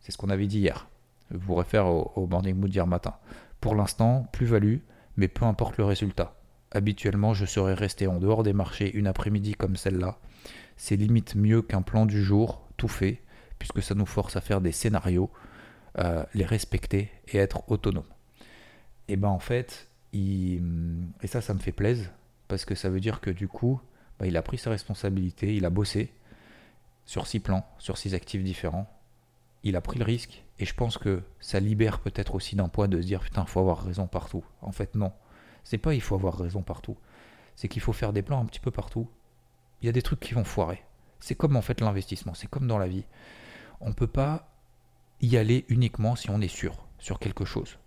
C'est 0.02 0.12
ce 0.12 0.18
qu'on 0.18 0.30
avait 0.30 0.48
dit 0.48 0.60
hier. 0.60 0.88
Vous 1.32 1.56
réfère 1.56 1.88
au, 1.88 2.12
au 2.16 2.28
morning 2.28 2.56
mood 2.56 2.70
d'hier 2.70 2.88
matin. 2.88 3.16
Pour 3.62 3.76
l'instant, 3.76 4.28
plus-value, 4.32 4.78
mais 5.18 5.28
peu 5.28 5.46
importe 5.46 5.78
le 5.78 5.86
résultat. 5.86 6.36
Habituellement, 6.72 7.34
je 7.34 7.46
serais 7.46 7.74
resté 7.74 8.08
en 8.08 8.20
dehors 8.20 8.44
des 8.44 8.54
marchés 8.54 8.96
une 8.96 9.08
après-midi 9.08 9.56
comme 9.56 9.76
celle-là 9.76 10.20
c'est 10.80 10.96
limite 10.96 11.36
mieux 11.36 11.62
qu'un 11.62 11.82
plan 11.82 12.06
du 12.06 12.24
jour 12.24 12.66
tout 12.78 12.88
fait, 12.88 13.22
puisque 13.60 13.84
ça 13.84 13.94
nous 13.94 14.06
force 14.06 14.38
à 14.38 14.42
faire 14.42 14.62
des 14.62 14.72
scénarios, 14.72 15.30
euh, 16.00 16.24
les 16.34 16.46
respecter 16.46 17.12
et 17.28 17.38
être 17.38 17.70
autonome. 17.70 18.08
Et 19.10 19.18
ben 19.18 19.28
en 19.28 19.40
fait, 19.40 19.90
et 20.14 20.62
ça, 21.26 21.42
ça 21.42 21.54
me 21.54 21.60
fait 21.60 21.74
plaisir, 21.74 22.10
parce 22.48 22.64
que 22.64 22.76
ça 22.76 22.90
veut 22.90 23.02
dire 23.02 23.20
que 23.20 23.30
du 23.30 23.50
coup, 23.50 23.82
bah, 24.20 24.26
il 24.26 24.38
a 24.38 24.42
pris 24.42 24.58
sa 24.58 24.70
responsabilité, 24.70 25.54
il 25.54 25.66
a 25.66 25.70
bossé 25.70 26.14
sur 27.06 27.28
six 27.28 27.42
plans, 27.42 27.68
sur 27.78 27.98
six 27.98 28.16
actifs 28.16 28.44
différents. 28.44 28.90
Il 29.64 29.76
a 29.76 29.82
pris 29.82 30.00
le 30.00 30.06
risque 30.06 30.44
et 30.58 30.66
je 30.66 30.74
pense 30.74 30.98
que 30.98 31.22
ça 31.40 31.60
libère 31.60 32.00
peut-être 32.00 32.36
aussi 32.36 32.56
d'un 32.56 32.70
poids 32.70 32.88
de 32.88 33.02
se 33.02 33.08
dire 33.08 33.22
putain, 33.22 33.46
faut 33.46 33.60
avoir 33.60 33.84
raison 33.84 34.08
partout. 34.08 34.44
En 34.62 34.72
fait, 34.72 34.96
non. 34.96 35.12
C'est 35.64 35.78
pas 35.78 35.94
il 35.94 36.02
faut 36.02 36.16
avoir 36.16 36.38
raison 36.38 36.62
partout. 36.62 36.98
C'est 37.56 37.68
qu'il 37.68 37.82
faut 37.82 37.94
faire 37.94 38.14
des 38.14 38.22
plans 38.22 38.42
un 38.42 38.46
petit 38.46 38.60
peu 38.60 38.72
partout. 38.72 39.10
Il 39.82 39.86
y 39.86 39.90
a 39.90 39.94
des 39.94 40.02
trucs 40.02 40.20
qui 40.20 40.34
vont 40.34 40.44
foirer. 40.44 40.84
C'est 41.20 41.36
comme 41.36 41.56
en 41.56 41.62
fait 41.62 41.82
l'investissement, 41.82 42.34
c'est 42.34 42.50
comme 42.50 42.68
dans 42.68 42.78
la 42.78 42.88
vie. 42.88 43.06
On 43.82 43.90
ne 43.90 43.94
peut 43.94 44.08
pas 44.08 44.50
y 45.22 45.38
aller 45.38 45.66
uniquement 45.68 46.16
si 46.16 46.30
on 46.30 46.42
est 46.42 46.48
sûr 46.48 46.86
sur 46.98 47.20
quelque 47.20 47.46
chose. 47.46 47.78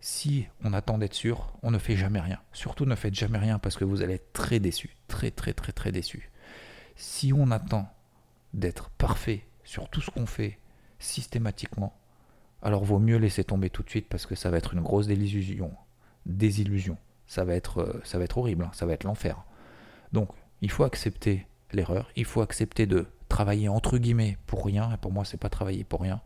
Si 0.00 0.46
on 0.62 0.72
attend 0.72 0.98
d'être 0.98 1.14
sûr, 1.14 1.52
on 1.62 1.70
ne 1.70 1.78
fait 1.78 1.96
jamais 1.96 2.20
rien. 2.20 2.40
Surtout 2.52 2.84
ne 2.84 2.94
faites 2.94 3.14
jamais 3.14 3.38
rien 3.38 3.58
parce 3.58 3.76
que 3.76 3.84
vous 3.84 4.02
allez 4.02 4.14
être 4.14 4.32
très 4.32 4.60
déçu. 4.60 4.96
Très 5.08 5.30
très 5.30 5.54
très 5.54 5.72
très 5.72 5.92
déçu. 5.92 6.30
Si 6.96 7.32
on 7.32 7.50
attend 7.50 7.92
d'être 8.54 8.90
parfait 8.90 9.46
sur 9.64 9.88
tout 9.88 10.00
ce 10.00 10.10
qu'on 10.10 10.26
fait 10.26 10.58
systématiquement, 10.98 11.94
alors 12.62 12.84
vaut 12.84 12.98
mieux 12.98 13.16
laisser 13.16 13.44
tomber 13.44 13.70
tout 13.70 13.82
de 13.82 13.90
suite 13.90 14.08
parce 14.08 14.26
que 14.26 14.34
ça 14.34 14.50
va 14.50 14.58
être 14.58 14.74
une 14.74 14.80
grosse 14.80 15.06
désillusion. 15.06 15.72
Désillusion. 16.24 16.96
Ça 17.26 17.44
va 17.44 17.54
être, 17.54 17.80
euh, 17.80 18.00
ça 18.04 18.18
va 18.18 18.24
être 18.24 18.38
horrible, 18.38 18.64
hein. 18.64 18.70
ça 18.72 18.86
va 18.86 18.92
être 18.92 19.04
l'enfer. 19.04 19.44
Donc, 20.12 20.30
il 20.62 20.70
faut 20.70 20.84
accepter 20.84 21.46
l'erreur, 21.72 22.08
il 22.16 22.24
faut 22.24 22.40
accepter 22.40 22.86
de 22.86 23.06
travailler 23.28 23.68
entre 23.68 23.98
guillemets 23.98 24.38
pour 24.46 24.64
rien, 24.64 24.92
et 24.92 24.96
pour 24.96 25.12
moi 25.12 25.24
c'est 25.24 25.36
pas 25.36 25.48
travailler 25.48 25.84
pour 25.84 26.00
rien. 26.00 26.20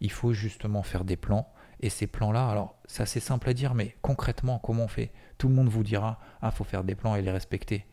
Il 0.00 0.10
faut 0.10 0.32
justement 0.32 0.82
faire 0.82 1.04
des 1.04 1.16
plans, 1.16 1.52
et 1.80 1.90
ces 1.90 2.06
plans-là, 2.06 2.48
alors 2.48 2.76
c'est 2.86 3.02
assez 3.02 3.20
simple 3.20 3.48
à 3.48 3.54
dire, 3.54 3.74
mais 3.74 3.96
concrètement, 4.02 4.58
comment 4.58 4.84
on 4.84 4.88
fait? 4.88 5.12
Tout 5.38 5.48
le 5.48 5.54
monde 5.54 5.68
vous 5.68 5.82
dira, 5.82 6.18
ah, 6.42 6.50
faut 6.50 6.64
faire 6.64 6.84
des 6.84 6.94
plans 6.94 7.16
et 7.16 7.22
les 7.22 7.30
respecter. 7.30 7.86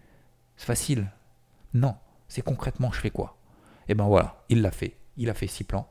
C'est 0.55 0.65
facile. 0.65 1.07
Non, 1.74 1.95
c'est 2.27 2.41
concrètement, 2.41 2.91
je 2.91 3.00
fais 3.00 3.12
quoi? 3.12 3.38
Et 3.88 3.91
eh 3.91 3.95
ben 3.95 4.05
voilà, 4.05 4.43
il 4.50 4.62
l'a 4.62 4.71
fait. 4.71 4.97
Il 5.15 5.29
a 5.29 5.33
fait 5.33 5.47
six 5.47 5.63
plans. 5.63 5.88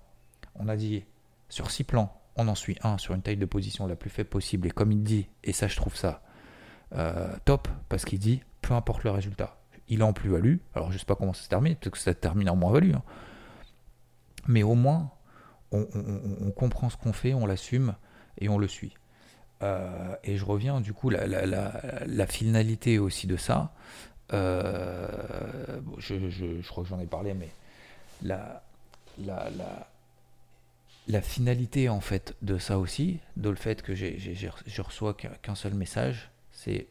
On 0.58 0.68
a 0.68 0.76
dit, 0.76 1.04
sur 1.48 1.70
six 1.70 1.84
plans, 1.84 2.12
on 2.36 2.48
en 2.48 2.54
suit 2.54 2.76
un 2.82 2.98
sur 2.98 3.14
une 3.14 3.22
taille 3.22 3.36
de 3.36 3.46
position 3.46 3.86
la 3.86 3.96
plus 3.96 4.10
faible 4.10 4.28
possible, 4.28 4.68
et 4.68 4.70
comme 4.70 4.92
il 4.92 5.02
dit, 5.02 5.28
et 5.44 5.52
ça 5.52 5.68
je 5.68 5.76
trouve 5.76 5.96
ça 5.96 6.22
euh, 6.94 7.34
top, 7.44 7.68
parce 7.88 8.04
qu'il 8.04 8.18
dit, 8.18 8.42
peu 8.62 8.75
importe 8.75 9.04
le 9.04 9.10
résultat, 9.10 9.58
il 9.88 10.00
est 10.00 10.04
en 10.04 10.12
plus-value. 10.12 10.56
Alors 10.75 10.92
je 10.92 10.98
sais 10.98 11.04
pas 11.04 11.14
comment 11.14 11.32
ça 11.32 11.42
se 11.42 11.48
termine, 11.48 11.75
peut-être 11.76 11.94
que 11.94 11.98
ça 11.98 12.14
termine 12.14 12.50
en 12.50 12.56
moins-value. 12.56 12.94
Hein. 12.94 13.02
Mais 14.48 14.62
au 14.62 14.75
moins, 14.75 15.10
on, 15.72 16.50
comprend 16.52 16.88
ce 16.88 16.96
qu'on 16.96 17.12
fait, 17.12 17.34
on 17.34 17.46
l'assume 17.46 17.94
et 18.38 18.48
on 18.48 18.58
le 18.58 18.68
suit. 18.68 18.94
Euh, 19.62 20.14
et 20.22 20.36
je 20.36 20.44
reviens 20.44 20.80
du 20.80 20.92
coup, 20.92 21.10
la, 21.10 22.26
finalité 22.26 22.98
aussi 22.98 23.26
de 23.26 23.36
ça, 23.36 23.72
euh, 24.32 25.08
je, 25.98 26.62
crois 26.68 26.84
que 26.84 26.88
j'en 26.88 27.00
ai 27.00 27.06
parlé, 27.06 27.34
mais 27.34 27.50
la, 28.22 28.62
la, 29.18 29.50
la, 29.50 29.88
finalité 31.20 31.88
en 31.88 32.00
fait 32.00 32.34
de 32.42 32.58
ça 32.58 32.78
aussi, 32.78 33.20
de 33.36 33.48
le 33.48 33.56
fait 33.56 33.82
que 33.82 33.94
je 33.94 34.82
reçois 34.82 35.14
qu'un 35.14 35.54
seul 35.54 35.75
message, 35.75 36.30
c'est 36.50 36.88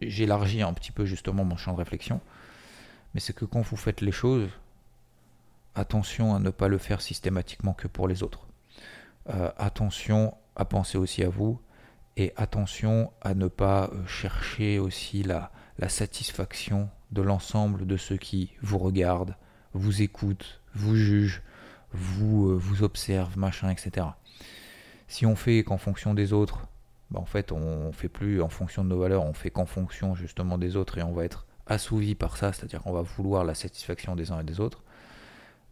j'élargis 0.00 0.62
un 0.62 0.72
petit 0.72 0.92
peu 0.92 1.04
justement 1.04 1.44
mon 1.44 1.56
champ 1.56 1.72
de 1.72 1.78
réflexion, 1.78 2.20
mais 3.14 3.20
c'est 3.20 3.32
que 3.32 3.44
quand 3.44 3.60
vous 3.60 3.76
faites 3.76 4.00
les 4.00 4.12
choses, 4.12 4.48
attention 5.74 6.34
à 6.34 6.38
ne 6.38 6.50
pas 6.50 6.68
le 6.68 6.78
faire 6.78 7.00
systématiquement 7.00 7.72
que 7.72 7.88
pour 7.88 8.08
les 8.08 8.22
autres. 8.22 8.46
Euh, 9.30 9.50
attention 9.56 10.34
à 10.56 10.64
penser 10.64 10.98
aussi 10.98 11.22
à 11.22 11.28
vous 11.28 11.60
et 12.16 12.32
attention 12.36 13.12
à 13.20 13.34
ne 13.34 13.46
pas 13.46 13.90
euh, 13.92 14.06
chercher 14.06 14.78
aussi 14.78 15.22
la, 15.22 15.52
la 15.78 15.88
satisfaction 15.88 16.90
de 17.12 17.22
l'ensemble 17.22 17.86
de 17.86 17.96
ceux 17.96 18.16
qui 18.16 18.50
vous 18.62 18.78
regardent, 18.78 19.36
vous 19.74 20.02
écoutent, 20.02 20.60
vous 20.74 20.96
jugent, 20.96 21.42
vous, 21.92 22.50
euh, 22.50 22.54
vous 22.54 22.82
observent, 22.82 23.38
machin, 23.38 23.70
etc. 23.70 24.06
Si 25.08 25.26
on 25.26 25.36
fait 25.36 25.62
qu'en 25.64 25.78
fonction 25.78 26.14
des 26.14 26.32
autres, 26.32 26.66
bah, 27.10 27.20
en 27.20 27.26
fait, 27.26 27.52
on 27.52 27.92
fait 27.92 28.08
plus 28.08 28.40
en 28.40 28.48
fonction 28.48 28.84
de 28.84 28.88
nos 28.88 28.98
valeurs, 28.98 29.24
on 29.24 29.34
fait 29.34 29.50
qu'en 29.50 29.66
fonction 29.66 30.14
justement 30.14 30.58
des 30.58 30.76
autres 30.76 30.98
et 30.98 31.02
on 31.02 31.12
va 31.12 31.24
être 31.24 31.46
assouvi 31.66 32.14
par 32.14 32.36
ça, 32.36 32.52
c'est-à-dire 32.52 32.82
qu'on 32.82 32.92
va 32.92 33.02
vouloir 33.02 33.44
la 33.44 33.54
satisfaction 33.54 34.16
des 34.16 34.30
uns 34.30 34.40
et 34.40 34.44
des 34.44 34.60
autres. 34.60 34.82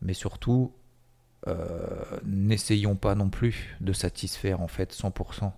Mais 0.03 0.15
surtout, 0.15 0.73
euh, 1.49 2.05
n'essayons 2.25 2.97
pas 2.97 3.15
non 3.15 3.31
plus 3.31 3.77
de 3.81 3.93
satisfaire 3.93 4.61
en 4.61 4.69
fait 4.69 4.93
100% 4.93 5.53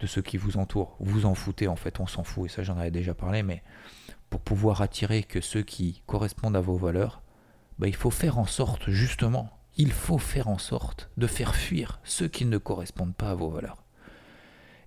de 0.00 0.06
ceux 0.06 0.22
qui 0.22 0.36
vous 0.36 0.56
entourent. 0.56 0.96
Vous 0.98 1.26
en 1.26 1.34
foutez 1.34 1.68
en 1.68 1.76
fait, 1.76 2.00
on 2.00 2.06
s'en 2.06 2.24
fout, 2.24 2.50
et 2.50 2.52
ça 2.52 2.62
j'en 2.62 2.76
avais 2.76 2.90
déjà 2.90 3.14
parlé, 3.14 3.42
mais 3.42 3.62
pour 4.30 4.40
pouvoir 4.40 4.82
attirer 4.82 5.22
que 5.22 5.40
ceux 5.40 5.62
qui 5.62 6.02
correspondent 6.06 6.56
à 6.56 6.60
vos 6.60 6.76
valeurs, 6.76 7.22
bah, 7.78 7.88
il 7.88 7.94
faut 7.94 8.10
faire 8.10 8.38
en 8.38 8.46
sorte 8.46 8.90
justement, 8.90 9.50
il 9.76 9.92
faut 9.92 10.18
faire 10.18 10.48
en 10.48 10.58
sorte 10.58 11.10
de 11.16 11.26
faire 11.26 11.54
fuir 11.54 12.00
ceux 12.04 12.28
qui 12.28 12.44
ne 12.44 12.58
correspondent 12.58 13.14
pas 13.14 13.30
à 13.30 13.34
vos 13.34 13.50
valeurs. 13.50 13.82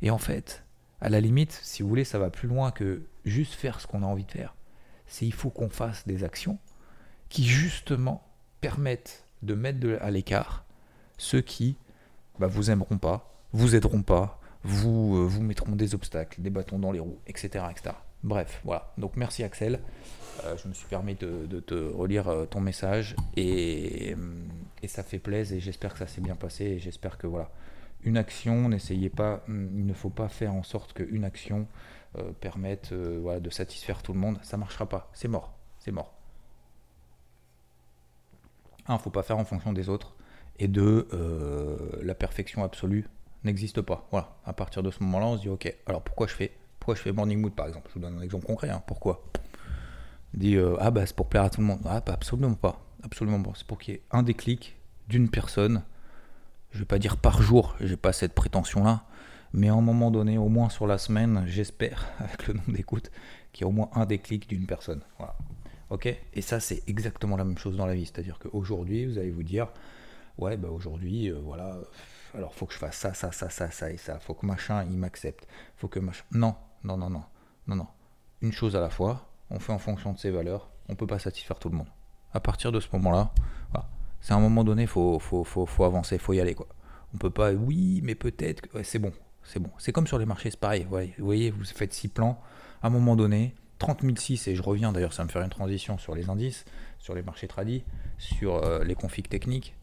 Et 0.01 0.11
en 0.11 0.17
fait, 0.17 0.63
à 1.01 1.09
la 1.09 1.19
limite, 1.19 1.59
si 1.63 1.81
vous 1.81 1.89
voulez, 1.89 2.03
ça 2.03 2.19
va 2.19 2.29
plus 2.29 2.47
loin 2.47 2.71
que 2.71 3.03
juste 3.25 3.53
faire 3.53 3.81
ce 3.81 3.87
qu'on 3.87 4.03
a 4.03 4.05
envie 4.05 4.25
de 4.25 4.31
faire. 4.31 4.55
C'est 5.07 5.25
il 5.25 5.33
faut 5.33 5.49
qu'on 5.49 5.69
fasse 5.69 6.05
des 6.07 6.23
actions 6.23 6.57
qui 7.29 7.43
justement 7.45 8.23
permettent 8.61 9.25
de 9.41 9.53
mettre 9.53 9.87
à 10.01 10.11
l'écart 10.11 10.65
ceux 11.17 11.41
qui 11.41 11.77
bah, 12.39 12.47
vous 12.47 12.71
aimeront 12.71 12.97
pas, 12.97 13.33
vous 13.51 13.75
aideront 13.75 14.03
pas, 14.03 14.39
vous, 14.63 15.17
euh, 15.17 15.25
vous 15.25 15.41
mettront 15.41 15.75
des 15.75 15.95
obstacles, 15.95 16.41
des 16.41 16.49
bâtons 16.49 16.79
dans 16.79 16.91
les 16.91 16.99
roues, 16.99 17.19
etc. 17.27 17.65
Bref, 18.25 18.59
voilà. 18.65 18.91
Donc 18.97 19.15
merci 19.15 19.43
Axel. 19.43 19.79
Euh, 20.43 20.57
je 20.57 20.67
me 20.67 20.73
suis 20.73 20.87
permis 20.87 21.15
de, 21.15 21.59
te 21.61 21.75
relire 21.75 22.27
euh, 22.27 22.45
ton 22.45 22.59
message 22.59 23.15
et, 23.37 24.13
et 24.83 24.87
ça 24.89 25.01
fait 25.01 25.19
plaisir 25.19 25.55
et 25.55 25.59
j'espère 25.61 25.93
que 25.93 25.99
ça 25.99 26.07
s'est 26.07 26.19
bien 26.19 26.35
passé 26.35 26.65
et 26.65 26.79
j'espère 26.79 27.17
que 27.17 27.25
voilà 27.25 27.49
une 28.05 28.17
action, 28.17 28.69
n'essayez 28.69 29.09
pas, 29.09 29.43
hmm, 29.47 29.79
il 29.79 29.85
ne 29.85 29.93
faut 29.93 30.09
pas 30.09 30.29
faire 30.29 30.53
en 30.53 30.63
sorte 30.63 30.93
qu'une 30.93 31.25
action 31.25 31.67
euh, 32.17 32.31
permette 32.39 32.91
euh, 32.91 33.39
de 33.39 33.49
satisfaire 33.49 34.03
tout 34.03 34.13
le 34.13 34.19
monde. 34.19 34.39
Ça 34.43 34.57
ne 34.57 34.61
marchera 34.61 34.87
pas, 34.87 35.09
c'est 35.13 35.27
mort, 35.27 35.53
c'est 35.79 35.91
mort. 35.91 36.13
Un, 38.87 38.93
il 38.93 38.97
ne 38.97 39.01
faut 39.01 39.09
pas 39.09 39.23
faire 39.23 39.39
en 39.39 39.45
fonction 39.45 39.73
des 39.73 39.89
autres. 39.89 40.15
Et 40.59 40.67
deux, 40.67 41.07
euh, 41.13 41.99
la 42.01 42.15
perfection 42.15 42.63
absolue 42.63 43.09
n'existe 43.43 43.81
pas. 43.81 44.07
Voilà, 44.11 44.37
à 44.45 44.53
partir 44.53 44.83
de 44.83 44.91
ce 44.91 45.03
moment-là, 45.03 45.25
on 45.25 45.37
se 45.37 45.41
dit, 45.41 45.49
ok, 45.49 45.75
alors 45.87 46.03
pourquoi 46.03 46.27
je 46.27 46.33
fais? 46.33 46.51
Pourquoi 46.85 46.95
je 46.95 47.01
fais 47.01 47.11
Morning 47.11 47.41
Mood 47.41 47.53
par 47.53 47.65
exemple? 47.65 47.89
Je 47.89 47.95
vous 47.95 47.99
donne 47.99 48.19
un 48.19 48.21
exemple 48.21 48.45
concret, 48.45 48.69
hein. 48.69 48.83
pourquoi? 48.85 49.23
Dit, 50.35 50.55
ah 50.79 50.91
bah 50.91 51.03
c'est 51.07 51.15
pour 51.15 51.27
plaire 51.27 51.41
à 51.41 51.49
tout 51.49 51.59
le 51.59 51.65
monde. 51.65 51.79
Ah, 51.83 51.99
bah, 52.05 52.13
absolument 52.13 52.53
pas, 52.53 52.79
absolument 53.03 53.41
pas. 53.41 53.53
C'est 53.55 53.65
pour 53.65 53.79
qu'il 53.79 53.95
y 53.95 53.97
ait 53.97 54.03
un 54.11 54.21
déclic 54.21 54.75
d'une 55.07 55.29
personne 55.29 55.81
je 56.75 56.79
vais 56.79 56.85
pas 56.85 56.99
dire 56.99 57.17
par 57.17 57.41
jour, 57.41 57.75
j'ai 57.79 57.95
pas 57.95 58.11
cette 58.11 58.33
prétention-là, 58.33 59.05
mais 59.53 59.69
à 59.69 59.73
un 59.73 59.81
moment 59.81 60.11
donné, 60.11 60.37
au 60.37 60.49
moins 60.49 60.69
sur 60.69 60.87
la 60.87 60.97
semaine, 60.97 61.45
j'espère, 61.47 62.05
avec 62.19 62.47
le 62.47 62.53
nombre 62.53 62.71
d'écoutes, 62.71 63.11
qu'il 63.53 63.63
y 63.63 63.63
a 63.63 63.67
au 63.67 63.71
moins 63.71 63.89
un 63.93 64.05
déclic 64.05 64.49
d'une 64.49 64.67
personne. 64.67 65.01
Voilà. 65.17 65.35
Ok? 65.89 66.13
Et 66.33 66.41
ça, 66.41 66.59
c'est 66.59 66.83
exactement 66.87 67.37
la 67.37 67.45
même 67.45 67.57
chose 67.57 67.77
dans 67.77 67.85
la 67.85 67.95
vie. 67.95 68.05
C'est-à-dire 68.05 68.39
qu'aujourd'hui, 68.39 69.05
vous 69.05 69.17
allez 69.17 69.31
vous 69.31 69.43
dire, 69.43 69.69
ouais, 70.37 70.57
bah 70.57 70.67
aujourd'hui, 70.69 71.31
euh, 71.31 71.39
voilà, 71.41 71.77
alors 72.33 72.53
faut 72.53 72.65
que 72.65 72.73
je 72.73 72.77
fasse 72.77 72.97
ça, 72.97 73.13
ça, 73.13 73.31
ça, 73.31 73.49
ça, 73.49 73.71
ça 73.71 73.89
et 73.89 73.97
ça. 73.97 74.19
Faut 74.19 74.33
que 74.33 74.45
machin, 74.45 74.83
il 74.83 74.97
m'accepte. 74.97 75.47
Faut 75.77 75.87
que 75.87 75.99
machin. 75.99 76.25
Non, 76.33 76.55
non, 76.85 76.97
non, 76.97 77.09
non, 77.09 77.23
non, 77.67 77.75
non. 77.75 77.87
Une 78.41 78.51
chose 78.51 78.75
à 78.75 78.79
la 78.79 78.89
fois. 78.89 79.27
On 79.49 79.59
fait 79.59 79.73
en 79.73 79.79
fonction 79.79 80.13
de 80.13 80.17
ses 80.17 80.31
valeurs. 80.31 80.69
On 80.87 80.95
peut 80.95 81.07
pas 81.07 81.19
satisfaire 81.19 81.59
tout 81.59 81.69
le 81.69 81.77
monde. 81.77 81.89
À 82.33 82.39
partir 82.39 82.71
de 82.71 82.79
ce 82.79 82.87
moment-là, 82.93 83.31
c'est 84.21 84.33
à 84.33 84.37
un 84.37 84.39
moment 84.39 84.63
donné, 84.63 84.87
faut, 84.87 85.19
faut, 85.19 85.43
faut, 85.43 85.65
faut 85.65 85.83
avancer, 85.83 86.17
faut 86.17 86.33
y 86.33 86.39
aller 86.39 86.55
quoi. 86.55 86.67
On 87.13 87.17
peut 87.17 87.29
pas, 87.29 87.53
oui, 87.53 88.01
mais 88.03 88.15
peut-être, 88.15 88.63
c'est 88.83 88.97
bon, 88.97 89.13
c'est 89.43 89.59
bon. 89.59 89.69
C'est 89.77 89.91
comme 89.91 90.07
sur 90.07 90.17
les 90.17 90.25
marchés, 90.25 90.49
c'est 90.49 90.59
pareil. 90.59 90.83
Vous 90.83 91.25
voyez, 91.25 91.51
vous 91.51 91.63
faites 91.63 91.93
six 91.93 92.07
plans. 92.07 92.41
À 92.81 92.87
un 92.87 92.89
moment 92.89 93.15
donné, 93.15 93.53
30 93.77 94.01
006, 94.17 94.47
et 94.47 94.55
je 94.55 94.63
reviens 94.63 94.91
d'ailleurs, 94.91 95.13
ça 95.13 95.23
me 95.23 95.29
faire 95.29 95.43
une 95.43 95.49
transition 95.49 95.97
sur 95.97 96.15
les 96.15 96.29
indices, 96.29 96.65
sur 96.99 97.13
les 97.13 97.21
marchés 97.21 97.47
tradis, 97.47 97.83
sur 98.17 98.55
euh, 98.55 98.83
les 98.83 98.95
configs 98.95 99.29
techniques. 99.29 99.75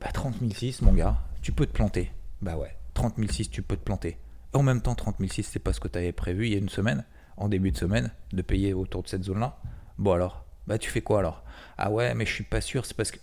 Bah 0.00 0.12
30 0.12 0.36
006, 0.52 0.82
mon 0.82 0.92
gars, 0.92 1.16
tu 1.42 1.52
peux 1.52 1.66
te 1.66 1.72
planter. 1.72 2.12
Bah 2.42 2.56
ouais, 2.56 2.76
30 2.94 3.14
006, 3.30 3.50
tu 3.50 3.62
peux 3.62 3.76
te 3.76 3.82
planter. 3.82 4.18
En 4.52 4.62
même 4.62 4.80
temps, 4.80 4.94
30 4.94 5.16
006, 5.20 5.42
c'est 5.44 5.58
pas 5.58 5.72
ce 5.72 5.80
que 5.80 5.88
tu 5.88 5.98
avais 5.98 6.12
prévu 6.12 6.46
il 6.46 6.52
y 6.52 6.54
a 6.54 6.58
une 6.58 6.68
semaine, 6.68 7.04
en 7.36 7.48
début 7.48 7.72
de 7.72 7.76
semaine, 7.76 8.10
de 8.32 8.42
payer 8.42 8.74
autour 8.74 9.02
de 9.02 9.08
cette 9.08 9.24
zone-là. 9.24 9.58
Bon 9.98 10.12
alors, 10.12 10.44
bah 10.66 10.78
tu 10.78 10.90
fais 10.90 11.00
quoi 11.00 11.20
alors? 11.20 11.42
Ah 11.78 11.90
ouais, 11.90 12.14
mais 12.14 12.26
je 12.26 12.32
suis 12.32 12.44
pas 12.44 12.60
sûr, 12.60 12.86
c'est 12.86 12.96
parce 12.96 13.10
que 13.10 13.18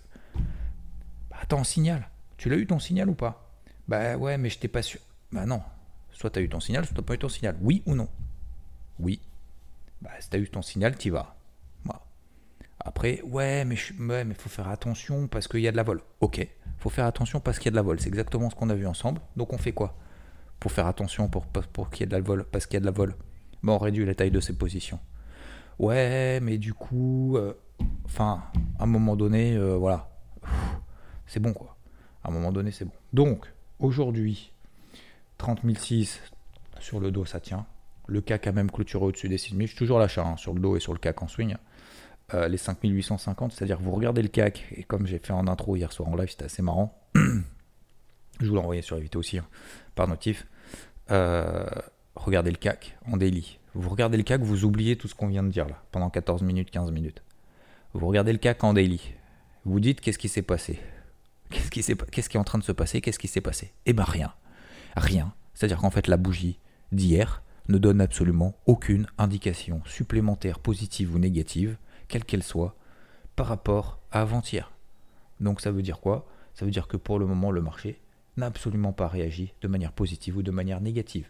Attends, 1.32 1.64
signal. 1.64 2.08
Tu 2.38 2.50
l'as 2.50 2.56
eu 2.56 2.66
ton 2.66 2.80
signal 2.80 3.10
ou 3.10 3.16
pas? 3.16 3.52
Bah 3.88 4.16
ouais, 4.16 4.38
mais 4.38 4.50
je 4.50 4.60
t'ai 4.60 4.70
pas 4.70 4.82
sûr. 4.82 5.02
Bah 5.32 5.46
non. 5.46 5.62
Soit 6.12 6.30
tu 6.30 6.40
as 6.40 6.42
eu 6.42 6.50
ton 6.50 6.60
signal, 6.60 6.86
soit 6.86 6.96
tu 6.96 7.02
pas 7.02 7.16
eu 7.16 7.20
ton 7.20 7.30
signal. 7.30 7.58
Oui 7.62 7.84
ou 7.86 7.96
non? 7.96 8.08
Oui. 9.00 9.20
Bah 10.02 10.12
si 10.20 10.30
tu 10.30 10.38
as 10.38 10.40
eu 10.40 10.48
ton 10.48 10.62
signal, 10.62 10.96
tu 10.98 11.10
vas. 11.10 11.36
Après, 12.86 13.22
ouais, 13.24 13.64
mais 13.66 13.76
il 13.76 14.06
ouais, 14.06 14.26
mais 14.26 14.34
faut 14.34 14.50
faire 14.50 14.68
attention 14.68 15.28
parce 15.28 15.48
qu'il 15.48 15.62
y 15.62 15.68
a 15.68 15.72
de 15.72 15.78
la 15.78 15.84
vol. 15.84 16.02
Ok, 16.20 16.46
faut 16.80 16.90
faire 16.90 17.06
attention 17.06 17.40
parce 17.40 17.58
qu'il 17.58 17.68
y 17.68 17.70
a 17.70 17.72
de 17.72 17.76
la 17.78 17.82
vol. 17.82 18.00
C'est 18.00 18.10
exactement 18.10 18.50
ce 18.50 18.56
qu'on 18.56 18.70
a 18.70 18.76
vu 18.76 18.86
ensemble. 18.86 19.22
Donc 19.38 19.54
on 19.54 19.58
fait 19.58 19.72
quoi? 19.72 19.96
Pour 20.64 20.72
faire 20.72 20.88
attention 20.88 21.28
pour, 21.28 21.46
pour, 21.46 21.90
qu'il 21.90 22.00
y 22.00 22.04
ait 22.04 22.08
de 22.08 22.14
la 22.14 22.22
vol, 22.22 22.46
parce 22.50 22.68
qu'il 22.68 22.76
y 22.76 22.78
a 22.78 22.80
de 22.80 22.86
la 22.86 22.94
vol. 22.94 23.18
Bon, 23.64 23.74
on 23.74 23.78
réduit 23.80 24.06
la 24.06 24.16
taille 24.16 24.32
de 24.32 24.40
ses 24.40 24.54
positions. 24.58 24.98
Ouais, 25.78 26.40
mais 26.42 26.58
du 26.58 26.74
coup, 26.74 27.36
euh, 27.36 27.54
enfin, 28.06 28.44
à 28.80 28.84
un 28.84 28.86
moment 28.86 29.18
donné, 29.18 29.58
euh, 29.58 29.76
voilà, 29.76 30.10
c'est 31.28 31.42
bon 31.42 31.52
quoi. 31.52 31.76
À 32.24 32.30
un 32.30 32.32
moment 32.32 32.54
donné, 32.54 32.72
c'est 32.72 32.86
bon. 32.86 32.94
Donc, 33.12 33.46
aujourd'hui, 33.80 34.54
30 35.38 35.64
006 35.78 36.22
sur 36.80 37.02
le 37.02 37.12
dos, 37.12 37.26
ça 37.26 37.42
tient. 37.42 37.66
Le 38.08 38.22
CAC 38.22 38.48
a 38.48 38.54
même 38.54 38.72
clôturé 38.72 39.04
au-dessus 39.04 39.28
des 39.28 39.38
6000. 39.38 39.68
Je 39.68 39.72
suis 39.72 39.78
toujours 39.78 40.00
l'achat 40.00 40.26
hein, 40.26 40.38
sur 40.38 40.54
le 40.54 40.62
dos 40.62 40.78
et 40.78 40.80
sur 40.80 40.94
le 40.94 41.00
CAC 41.00 41.24
en 41.24 41.28
swing. 41.28 41.58
Euh, 42.34 42.48
les 42.48 42.56
5850, 42.56 43.52
c'est-à-dire 43.52 43.80
vous 43.82 43.92
regardez 43.92 44.22
le 44.22 44.30
CAC, 44.30 44.66
et 44.78 44.84
comme 44.84 45.08
j'ai 45.08 45.20
fait 45.20 45.34
en 45.34 45.46
intro 45.50 45.76
hier 45.76 45.92
soir 45.92 46.08
en 46.08 46.16
live, 46.16 46.30
c'était 46.30 46.46
assez 46.46 46.62
marrant. 46.62 46.98
Je 47.16 48.48
vous 48.48 48.56
l'ai 48.56 48.62
envoyé 48.62 48.82
sur 48.82 48.96
Évité 48.96 49.18
aussi, 49.18 49.40
hein, 49.40 49.46
par 49.94 50.08
notif. 50.08 50.48
Euh, 51.14 51.66
regardez 52.16 52.52
le 52.52 52.58
CAC 52.58 52.98
en 53.06 53.18
daily. 53.18 53.60
Vous 53.76 53.90
regardez 53.90 54.18
le 54.18 54.24
CAC, 54.24 54.42
vous 54.42 54.66
oubliez 54.66 54.96
tout 54.98 55.08
ce 55.08 55.16
qu'on 55.16 55.28
vient 55.28 55.44
de 55.44 55.50
dire 55.50 55.68
là, 55.68 55.84
pendant 55.92 56.10
14 56.10 56.42
minutes, 56.42 56.72
15 56.72 56.92
minutes. 56.92 57.22
Vous 57.94 58.08
regardez 58.08 58.32
le 58.32 58.40
CAC 58.40 58.64
en 58.64 58.74
daily. 58.74 59.14
Vous 59.66 59.80
dites 59.80 60.02
qu'est-ce 60.02 60.18
qui 60.18 60.28
s'est 60.28 60.42
passé? 60.42 60.80
Qu'est-ce 61.50 61.70
qui, 61.70 61.84
qu'est-ce 62.12 62.30
qui 62.30 62.38
est 62.38 62.40
en 62.40 62.44
train 62.44 62.58
de 62.58 62.64
se 62.64 62.72
passer? 62.72 63.00
Qu'est-ce 63.00 63.20
qui 63.20 63.28
s'est 63.28 63.42
passé? 63.42 63.72
Eh 63.86 63.94
ben 63.94 64.04
rien. 64.04 64.34
Rien. 64.98 65.34
C'est-à-dire 65.54 65.78
qu'en 65.78 65.92
fait, 65.92 66.08
la 66.08 66.18
bougie 66.18 66.60
d'hier 66.92 67.44
ne 67.70 67.78
donne 67.78 68.02
absolument 68.02 68.56
aucune 68.66 69.08
indication 69.18 69.82
supplémentaire 69.86 70.60
positive 70.60 71.16
ou 71.16 71.20
négative, 71.20 71.78
quelle 72.08 72.26
qu'elle 72.26 72.44
soit, 72.44 72.76
par 73.36 73.48
rapport 73.48 74.00
à 74.12 74.22
avant-hier. 74.22 74.72
Donc 75.40 75.62
ça 75.62 75.72
veut 75.72 75.82
dire 75.82 76.00
quoi? 76.00 76.28
Ça 76.56 76.66
veut 76.66 76.72
dire 76.72 76.88
que 76.88 76.98
pour 76.98 77.20
le 77.20 77.26
moment, 77.26 77.52
le 77.52 77.62
marché 77.62 78.00
n'a 78.38 78.48
absolument 78.48 78.94
pas 78.94 79.08
réagi 79.08 79.54
de 79.62 79.68
manière 79.68 79.92
positive 79.92 80.38
ou 80.38 80.44
de 80.44 80.52
manière 80.52 80.82
négative. 80.82 81.30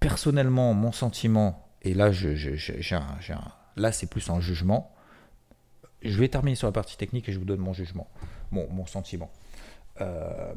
Personnellement, 0.00 0.74
mon 0.74 0.92
sentiment, 0.92 1.68
et 1.82 1.94
là, 1.94 2.12
je, 2.12 2.28
là 3.76 3.92
c'est 3.92 4.08
plus 4.08 4.30
un 4.30 4.40
jugement, 4.40 4.94
je 6.02 6.18
vais 6.18 6.28
terminer 6.28 6.54
sur 6.54 6.68
la 6.68 6.72
partie 6.72 6.96
technique 6.96 7.28
et 7.28 7.32
je 7.32 7.38
vous 7.38 7.44
donne 7.44 7.60
mon 7.60 7.72
jugement, 7.72 8.08
mon, 8.50 8.68
mon 8.70 8.86
sentiment. 8.86 9.30
Euh, 10.00 10.54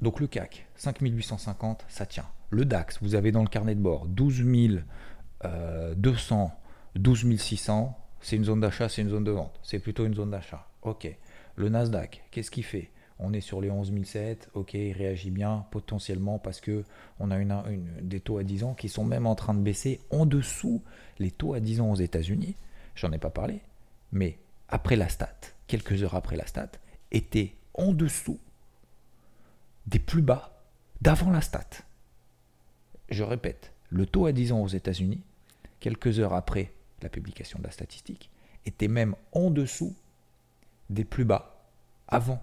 donc 0.00 0.20
le 0.20 0.26
CAC, 0.26 0.66
5850, 0.74 1.86
ça 1.88 2.06
tient. 2.06 2.26
Le 2.50 2.64
DAX, 2.64 2.98
vous 3.00 3.14
avez 3.14 3.32
dans 3.32 3.42
le 3.42 3.48
carnet 3.48 3.74
de 3.74 3.80
bord 3.80 4.06
12 4.06 4.44
200, 5.96 6.60
12 6.96 7.36
600, 7.38 7.98
c'est 8.20 8.36
une 8.36 8.44
zone 8.44 8.60
d'achat, 8.60 8.88
c'est 8.88 9.02
une 9.02 9.10
zone 9.10 9.24
de 9.24 9.30
vente. 9.30 9.58
C'est 9.62 9.78
plutôt 9.78 10.04
une 10.04 10.14
zone 10.14 10.30
d'achat. 10.30 10.68
Ok. 10.82 11.08
Le 11.56 11.68
Nasdaq, 11.68 12.24
qu'est-ce 12.30 12.50
qu'il 12.50 12.64
fait? 12.64 12.90
On 13.24 13.32
est 13.32 13.40
sur 13.40 13.60
les 13.60 13.70
11 13.70 13.92
007, 14.04 14.50
ok, 14.54 14.74
il 14.74 14.92
réagit 14.92 15.30
bien 15.30 15.64
potentiellement 15.70 16.40
parce 16.40 16.60
que 16.60 16.84
on 17.20 17.30
a 17.30 17.38
des 18.00 18.18
taux 18.18 18.38
à 18.38 18.42
10 18.42 18.64
ans 18.64 18.74
qui 18.74 18.88
sont 18.88 19.04
même 19.04 19.28
en 19.28 19.36
train 19.36 19.54
de 19.54 19.60
baisser 19.60 20.00
en 20.10 20.26
dessous 20.26 20.82
les 21.20 21.30
taux 21.30 21.54
à 21.54 21.60
10 21.60 21.80
ans 21.80 21.92
aux 21.92 21.96
États-Unis. 21.96 22.56
J'en 22.96 23.12
ai 23.12 23.18
pas 23.18 23.30
parlé, 23.30 23.60
mais 24.10 24.38
après 24.68 24.96
la 24.96 25.08
stat, 25.08 25.36
quelques 25.68 26.02
heures 26.02 26.16
après 26.16 26.36
la 26.36 26.46
stat, 26.46 26.72
était 27.12 27.54
en 27.74 27.92
dessous 27.92 28.40
des 29.86 30.00
plus 30.00 30.22
bas 30.22 30.60
d'avant 31.00 31.30
la 31.30 31.42
stat. 31.42 31.68
Je 33.08 33.22
répète, 33.22 33.72
le 33.88 34.04
taux 34.04 34.26
à 34.26 34.32
10 34.32 34.52
ans 34.52 34.62
aux 34.62 34.68
États-Unis, 34.68 35.22
quelques 35.78 36.18
heures 36.18 36.34
après 36.34 36.72
la 37.02 37.08
publication 37.08 37.60
de 37.60 37.64
la 37.64 37.70
statistique, 37.70 38.30
était 38.66 38.88
même 38.88 39.14
en 39.30 39.50
dessous 39.50 39.94
des 40.90 41.04
plus 41.04 41.24
bas 41.24 41.68
avant 42.08 42.42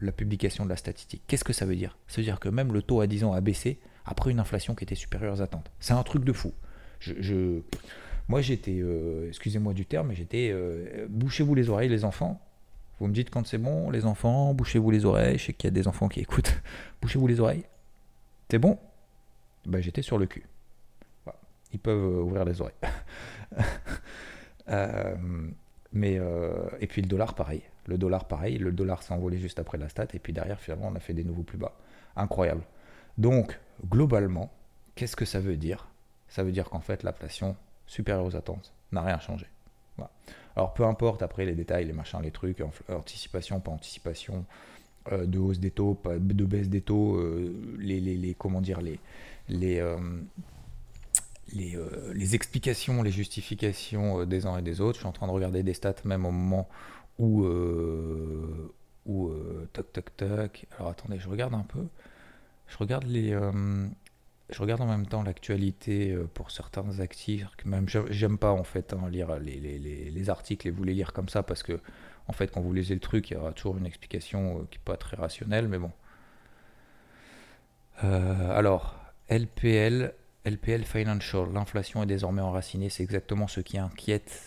la 0.00 0.12
publication 0.12 0.64
de 0.64 0.70
la 0.70 0.76
statistique. 0.76 1.22
Qu'est-ce 1.26 1.44
que 1.44 1.52
ça 1.52 1.66
veut 1.66 1.76
dire? 1.76 1.96
Ça 2.08 2.16
veut 2.16 2.24
dire 2.24 2.40
que 2.40 2.48
même 2.48 2.72
le 2.72 2.82
taux 2.82 3.00
à 3.00 3.06
10 3.06 3.24
ans 3.24 3.32
a 3.32 3.40
baissé 3.40 3.78
après 4.04 4.30
une 4.30 4.40
inflation 4.40 4.74
qui 4.74 4.84
était 4.84 4.94
supérieure 4.94 5.34
aux 5.34 5.42
attentes. 5.42 5.70
C'est 5.78 5.92
un 5.92 6.02
truc 6.02 6.24
de 6.24 6.32
fou. 6.32 6.52
Je, 7.00 7.60
Moi 8.28 8.40
j'étais, 8.40 8.78
euh, 8.80 9.28
excusez-moi 9.28 9.72
du 9.72 9.86
terme, 9.86 10.12
j'étais, 10.12 10.50
euh, 10.52 11.06
bouchez-vous 11.08 11.54
les 11.54 11.70
oreilles 11.70 11.88
les 11.88 12.04
enfants, 12.04 12.40
vous 13.00 13.06
me 13.06 13.14
dites 13.14 13.30
quand 13.30 13.46
c'est 13.46 13.58
bon, 13.58 13.90
les 13.90 14.04
enfants, 14.04 14.52
bouchez-vous 14.52 14.90
les 14.90 15.06
oreilles. 15.06 15.38
Je 15.38 15.46
sais 15.46 15.52
qu'il 15.54 15.68
y 15.68 15.72
a 15.72 15.74
des 15.74 15.88
enfants 15.88 16.08
qui 16.08 16.20
écoutent. 16.20 16.54
bouchez-vous 17.02 17.26
les 17.26 17.40
oreilles. 17.40 17.64
C'est 18.50 18.58
bon? 18.58 18.78
Ben, 19.66 19.80
J'étais 19.80 20.02
sur 20.02 20.18
le 20.18 20.26
cul. 20.26 20.44
Ils 21.72 21.78
peuvent 21.78 22.04
euh, 22.04 22.22
ouvrir 22.22 22.44
les 22.44 22.60
oreilles. 22.60 22.74
mais, 25.92 26.18
euh, 26.18 26.52
et 26.80 26.86
puis 26.86 27.02
le 27.02 27.08
dollar, 27.08 27.34
pareil. 27.34 27.62
Le 27.86 27.98
dollar, 27.98 28.26
pareil. 28.26 28.58
Le 28.58 28.72
dollar 28.72 29.02
s'est 29.02 29.12
envolé 29.12 29.38
juste 29.38 29.58
après 29.58 29.78
la 29.78 29.88
stat. 29.88 30.06
Et 30.14 30.18
puis 30.18 30.32
derrière, 30.32 30.60
finalement, 30.60 30.88
on 30.88 30.94
a 30.94 31.00
fait 31.00 31.14
des 31.14 31.24
nouveaux 31.24 31.42
plus 31.42 31.58
bas. 31.58 31.72
Incroyable. 32.16 32.62
Donc, 33.18 33.58
globalement, 33.88 34.52
qu'est-ce 34.94 35.16
que 35.16 35.24
ça 35.24 35.40
veut 35.40 35.56
dire? 35.56 35.88
Ça 36.28 36.44
veut 36.44 36.52
dire 36.52 36.70
qu'en 36.70 36.80
fait, 36.80 37.02
l'inflation 37.02 37.56
supérieure 37.86 38.24
aux 38.24 38.36
attentes 38.36 38.72
n'a 38.92 39.02
rien 39.02 39.18
changé. 39.18 39.46
Alors 40.56 40.74
peu 40.74 40.84
importe 40.84 41.22
après 41.22 41.44
les 41.44 41.54
détails, 41.54 41.84
les 41.84 41.92
machins, 41.92 42.20
les 42.22 42.30
trucs, 42.30 42.62
anticipation, 42.88 43.60
pas 43.60 43.70
anticipation, 43.70 44.44
euh, 45.12 45.26
de 45.26 45.38
hausse 45.38 45.58
des 45.58 45.70
taux, 45.70 45.94
pas 45.94 46.18
de 46.18 46.44
baisse 46.44 46.68
des 46.68 46.80
taux, 46.80 47.16
euh, 47.16 47.54
les, 47.78 48.00
les, 48.00 48.34
comment 48.34 48.60
dire, 48.60 48.80
les, 48.80 48.98
les, 49.48 49.80
euh, 51.56 52.12
les, 52.14 52.34
explications, 52.34 53.02
les 53.02 53.10
justifications 53.10 54.24
des 54.24 54.46
uns 54.46 54.58
et 54.58 54.62
des 54.62 54.80
autres. 54.80 54.94
Je 54.94 55.00
suis 55.00 55.08
en 55.08 55.12
train 55.12 55.26
de 55.26 55.32
regarder 55.32 55.62
des 55.62 55.74
stats 55.74 55.94
même 56.04 56.26
au 56.26 56.30
moment 56.30 56.68
où, 57.18 57.44
où 59.06 59.30
toc 59.72 59.92
toc 59.92 60.16
toc. 60.16 60.66
Alors 60.78 60.90
attendez, 60.90 61.18
je 61.18 61.28
regarde 61.28 61.54
un 61.54 61.64
peu. 61.68 61.84
Je 62.68 62.76
regarde 62.78 63.04
les, 63.06 63.34
je 64.50 64.60
regarde 64.60 64.80
en 64.80 64.86
même 64.86 65.06
temps 65.06 65.22
l'actualité 65.22 66.12
euh, 66.12 66.28
pour 66.34 66.50
certains 66.50 67.00
actifs, 67.00 67.46
même 67.64 67.86
j'aime 67.88 68.38
pas 68.38 68.52
en 68.52 68.64
fait 68.64 68.92
hein, 68.92 69.08
lire 69.08 69.38
les, 69.38 70.30
articles 70.30 70.66
et 70.68 70.70
vous 70.70 70.84
les 70.84 70.94
lire 70.94 71.12
comme 71.12 71.28
ça 71.28 71.42
parce 71.42 71.62
que 71.62 71.80
en 72.26 72.32
fait 72.32 72.50
quand 72.50 72.60
vous 72.60 72.72
lisez 72.72 72.94
le 72.94 73.00
truc 73.00 73.30
il 73.30 73.34
y 73.34 73.36
aura 73.36 73.52
toujours 73.52 73.78
une 73.78 73.86
explication 73.86 74.58
euh, 74.58 74.66
qui 74.70 74.78
n'est 74.78 74.84
pas 74.84 74.96
très 74.96 75.16
rationnelle 75.16 75.68
mais 75.68 75.78
bon. 75.78 75.92
Euh, 78.02 78.58
alors 78.58 78.96
LPL, 79.28 80.14
LPL 80.44 80.84
Financial, 80.84 81.52
l'inflation 81.52 82.02
est 82.02 82.06
désormais 82.06 82.40
enracinée, 82.40 82.88
c'est 82.88 83.02
exactement 83.02 83.46
ce 83.46 83.60
qui 83.60 83.78
inquiète 83.78 84.40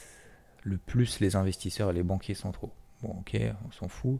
le 0.63 0.77
plus 0.77 1.19
les 1.19 1.35
investisseurs 1.35 1.91
et 1.91 1.93
les 1.93 2.03
banquiers 2.03 2.33
centraux. 2.33 2.71
Bon 3.01 3.19
ok, 3.19 3.37
on 3.67 3.71
s'en 3.71 3.87
fout. 3.87 4.19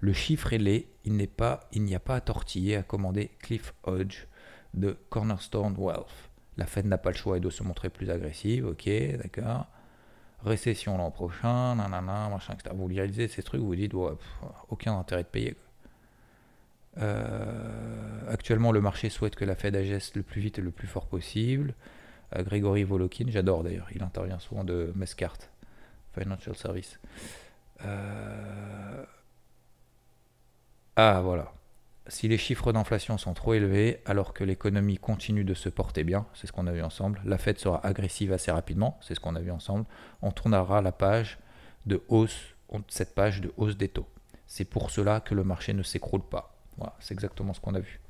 Le 0.00 0.12
chiffre 0.12 0.52
est 0.52 0.58
laid, 0.58 0.86
il 1.04 1.14
n'y 1.14 1.94
a 1.94 2.00
pas 2.00 2.14
à 2.14 2.20
tortiller, 2.20 2.76
à 2.76 2.82
commander 2.82 3.30
Cliff 3.40 3.74
Hodge 3.84 4.26
de 4.74 4.96
Cornerstone 5.08 5.74
Wealth. 5.76 6.30
La 6.56 6.66
Fed 6.66 6.86
n'a 6.86 6.98
pas 6.98 7.10
le 7.10 7.16
choix 7.16 7.36
et 7.36 7.40
doit 7.40 7.50
se 7.50 7.62
montrer 7.62 7.88
plus 7.88 8.10
agressive, 8.10 8.66
ok, 8.66 8.88
d'accord. 9.22 9.66
Récession 10.44 10.96
l'an 10.98 11.10
prochain, 11.10 11.74
nanana, 11.74 12.28
machin, 12.28 12.54
etc. 12.54 12.74
Vous 12.76 12.88
lisez 12.88 13.26
ces 13.26 13.42
trucs, 13.42 13.60
vous 13.60 13.66
vous 13.66 13.76
dites, 13.76 13.92
aucun 14.68 14.96
intérêt 14.96 15.24
de 15.24 15.28
payer. 15.28 15.56
Euh, 16.98 17.97
actuellement, 18.28 18.72
le 18.72 18.80
marché 18.80 19.10
souhaite 19.10 19.36
que 19.36 19.44
la 19.44 19.54
Fed 19.54 19.76
agisse 19.76 20.14
le 20.14 20.22
plus 20.22 20.40
vite 20.40 20.58
et 20.58 20.62
le 20.62 20.70
plus 20.70 20.86
fort 20.86 21.06
possible. 21.06 21.74
Euh, 22.36 22.42
Grégory 22.42 22.84
Volokin, 22.84 23.26
j'adore 23.28 23.64
d'ailleurs, 23.64 23.88
il 23.94 24.02
intervient 24.02 24.38
souvent 24.38 24.64
de 24.64 24.92
Mescart, 24.94 25.38
Financial 26.18 26.54
Service. 26.54 26.98
Euh, 27.84 29.04
ah, 30.96 31.20
voilà 31.22 31.52
si 32.08 32.26
les 32.26 32.38
chiffres 32.38 32.72
d'inflation 32.72 33.18
sont 33.18 33.34
trop 33.34 33.54
élevés 33.54 34.00
alors 34.06 34.32
que 34.32 34.42
l'économie 34.42 34.96
continue 34.96 35.44
de 35.44 35.54
se 35.54 35.68
porter 35.68 36.04
bien, 36.04 36.26
c'est 36.34 36.46
ce 36.46 36.52
qu'on 36.52 36.66
a 36.66 36.72
vu 36.72 36.82
ensemble, 36.82 37.20
la 37.24 37.38
Fed 37.38 37.58
sera 37.58 37.86
agressive 37.86 38.32
assez 38.32 38.50
rapidement, 38.50 38.98
c'est 39.02 39.14
ce 39.14 39.20
qu'on 39.20 39.36
a 39.36 39.40
vu 39.40 39.50
ensemble, 39.50 39.84
on 40.22 40.30
tournera 40.30 40.80
la 40.82 40.92
page 40.92 41.38
de 41.86 42.02
hausse, 42.08 42.54
cette 42.88 43.14
page 43.14 43.40
de 43.40 43.52
hausse 43.56 43.76
des 43.76 43.88
taux. 43.88 44.08
C'est 44.46 44.64
pour 44.64 44.90
cela 44.90 45.20
que 45.20 45.34
le 45.34 45.44
marché 45.44 45.74
ne 45.74 45.82
s'écroule 45.82 46.22
pas. 46.22 46.56
Voilà, 46.78 46.94
c'est 47.00 47.12
exactement 47.12 47.52
ce 47.52 47.60
qu'on 47.60 47.74
a 47.74 47.80
vu. 47.80 48.00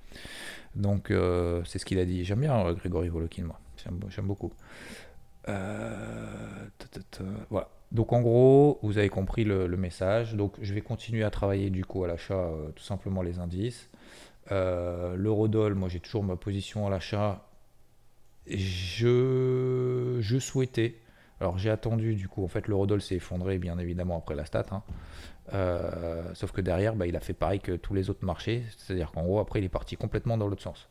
Donc 0.75 1.11
euh, 1.11 1.62
c'est 1.64 1.79
ce 1.79 1.85
qu'il 1.85 1.99
a 1.99 2.05
dit. 2.05 2.25
J'aime 2.25 2.40
bien 2.40 2.66
euh, 2.66 2.75
Grégory 2.75 3.09
Volokin, 3.09 3.44
moi. 3.44 3.59
J'aime 3.77 4.27
beaucoup. 4.27 4.53
Euh, 5.49 6.66
voilà. 7.51 7.68
Donc 7.90 8.12
en 8.12 8.21
gros, 8.21 8.79
vous 8.83 8.99
avez 8.99 9.09
compris 9.09 9.44
le, 9.44 9.68
message. 9.77 10.35
Donc 10.35 10.57
je 10.61 10.75
vais 10.75 10.81
continuer 10.81 11.25
à 11.25 11.31
travailler 11.31 11.71
du 11.71 11.85
coup 11.85 12.05
à 12.05 12.09
l'achat, 12.09 12.51
tout 12.77 12.83
simplement 12.83 13.23
les 13.23 13.38
indices. 13.38 13.88
L'eurodoll, 14.51 15.75
moi 15.75 15.88
j'ai 15.88 16.01
toujours 16.01 16.25
ma 16.25 16.37
position 16.37 16.87
à 16.87 16.90
l'achat. 16.90 17.44
Je, 18.47 20.18
je 20.21 20.38
souhaitais, 20.38 20.97
alors 21.40 21.59
j'ai 21.59 21.70
attendu 21.70 22.14
du 22.14 22.29
coup, 22.29 22.44
en 22.44 22.48
fait 22.48 22.66
l'eurodoll 22.68 23.01
s'est 23.01 23.16
effondré 23.16 23.59
bien 23.59 23.79
évidemment 23.79 24.18
après 24.18 24.35
la 24.35 24.44
stat. 24.44 24.66
Hein. 24.70 24.83
Euh, 25.55 26.35
sauf 26.35 26.53
que 26.53 26.61
derrière, 26.61 26.94
bah, 26.94 27.07
il 27.07 27.16
a 27.16 27.20
fait 27.20 27.33
pareil 27.33 27.61
que 27.61 27.72
tous 27.72 27.94
les 27.94 28.11
autres 28.11 28.24
marchés. 28.24 28.64
C'est-à-dire 28.77 29.12
qu'en 29.12 29.22
gros, 29.22 29.38
après 29.38 29.61
il 29.61 29.64
est 29.64 29.70
parti 29.70 29.96
complètement 29.96 30.37
dans 30.37 30.48
l'autre 30.48 30.62
sens. 30.62 30.88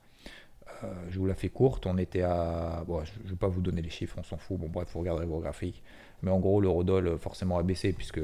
je 1.09 1.19
vous 1.19 1.25
la 1.25 1.35
fais 1.35 1.49
courte, 1.49 1.85
on 1.85 1.97
était 1.97 2.21
à... 2.21 2.83
Bon, 2.87 3.03
je 3.03 3.11
ne 3.23 3.29
vais 3.29 3.35
pas 3.35 3.47
vous 3.47 3.61
donner 3.61 3.81
les 3.81 3.89
chiffres, 3.89 4.15
on 4.17 4.23
s'en 4.23 4.37
fout. 4.37 4.59
Bon 4.59 4.69
bref, 4.69 4.89
vous 4.93 4.99
regarderez 4.99 5.25
vos 5.25 5.39
graphiques. 5.39 5.83
Mais 6.21 6.31
en 6.31 6.39
gros, 6.39 6.61
l'eurodoll 6.61 7.07
euh, 7.07 7.17
forcément 7.17 7.57
a 7.57 7.63
baissé 7.63 7.93
puisque 7.93 8.21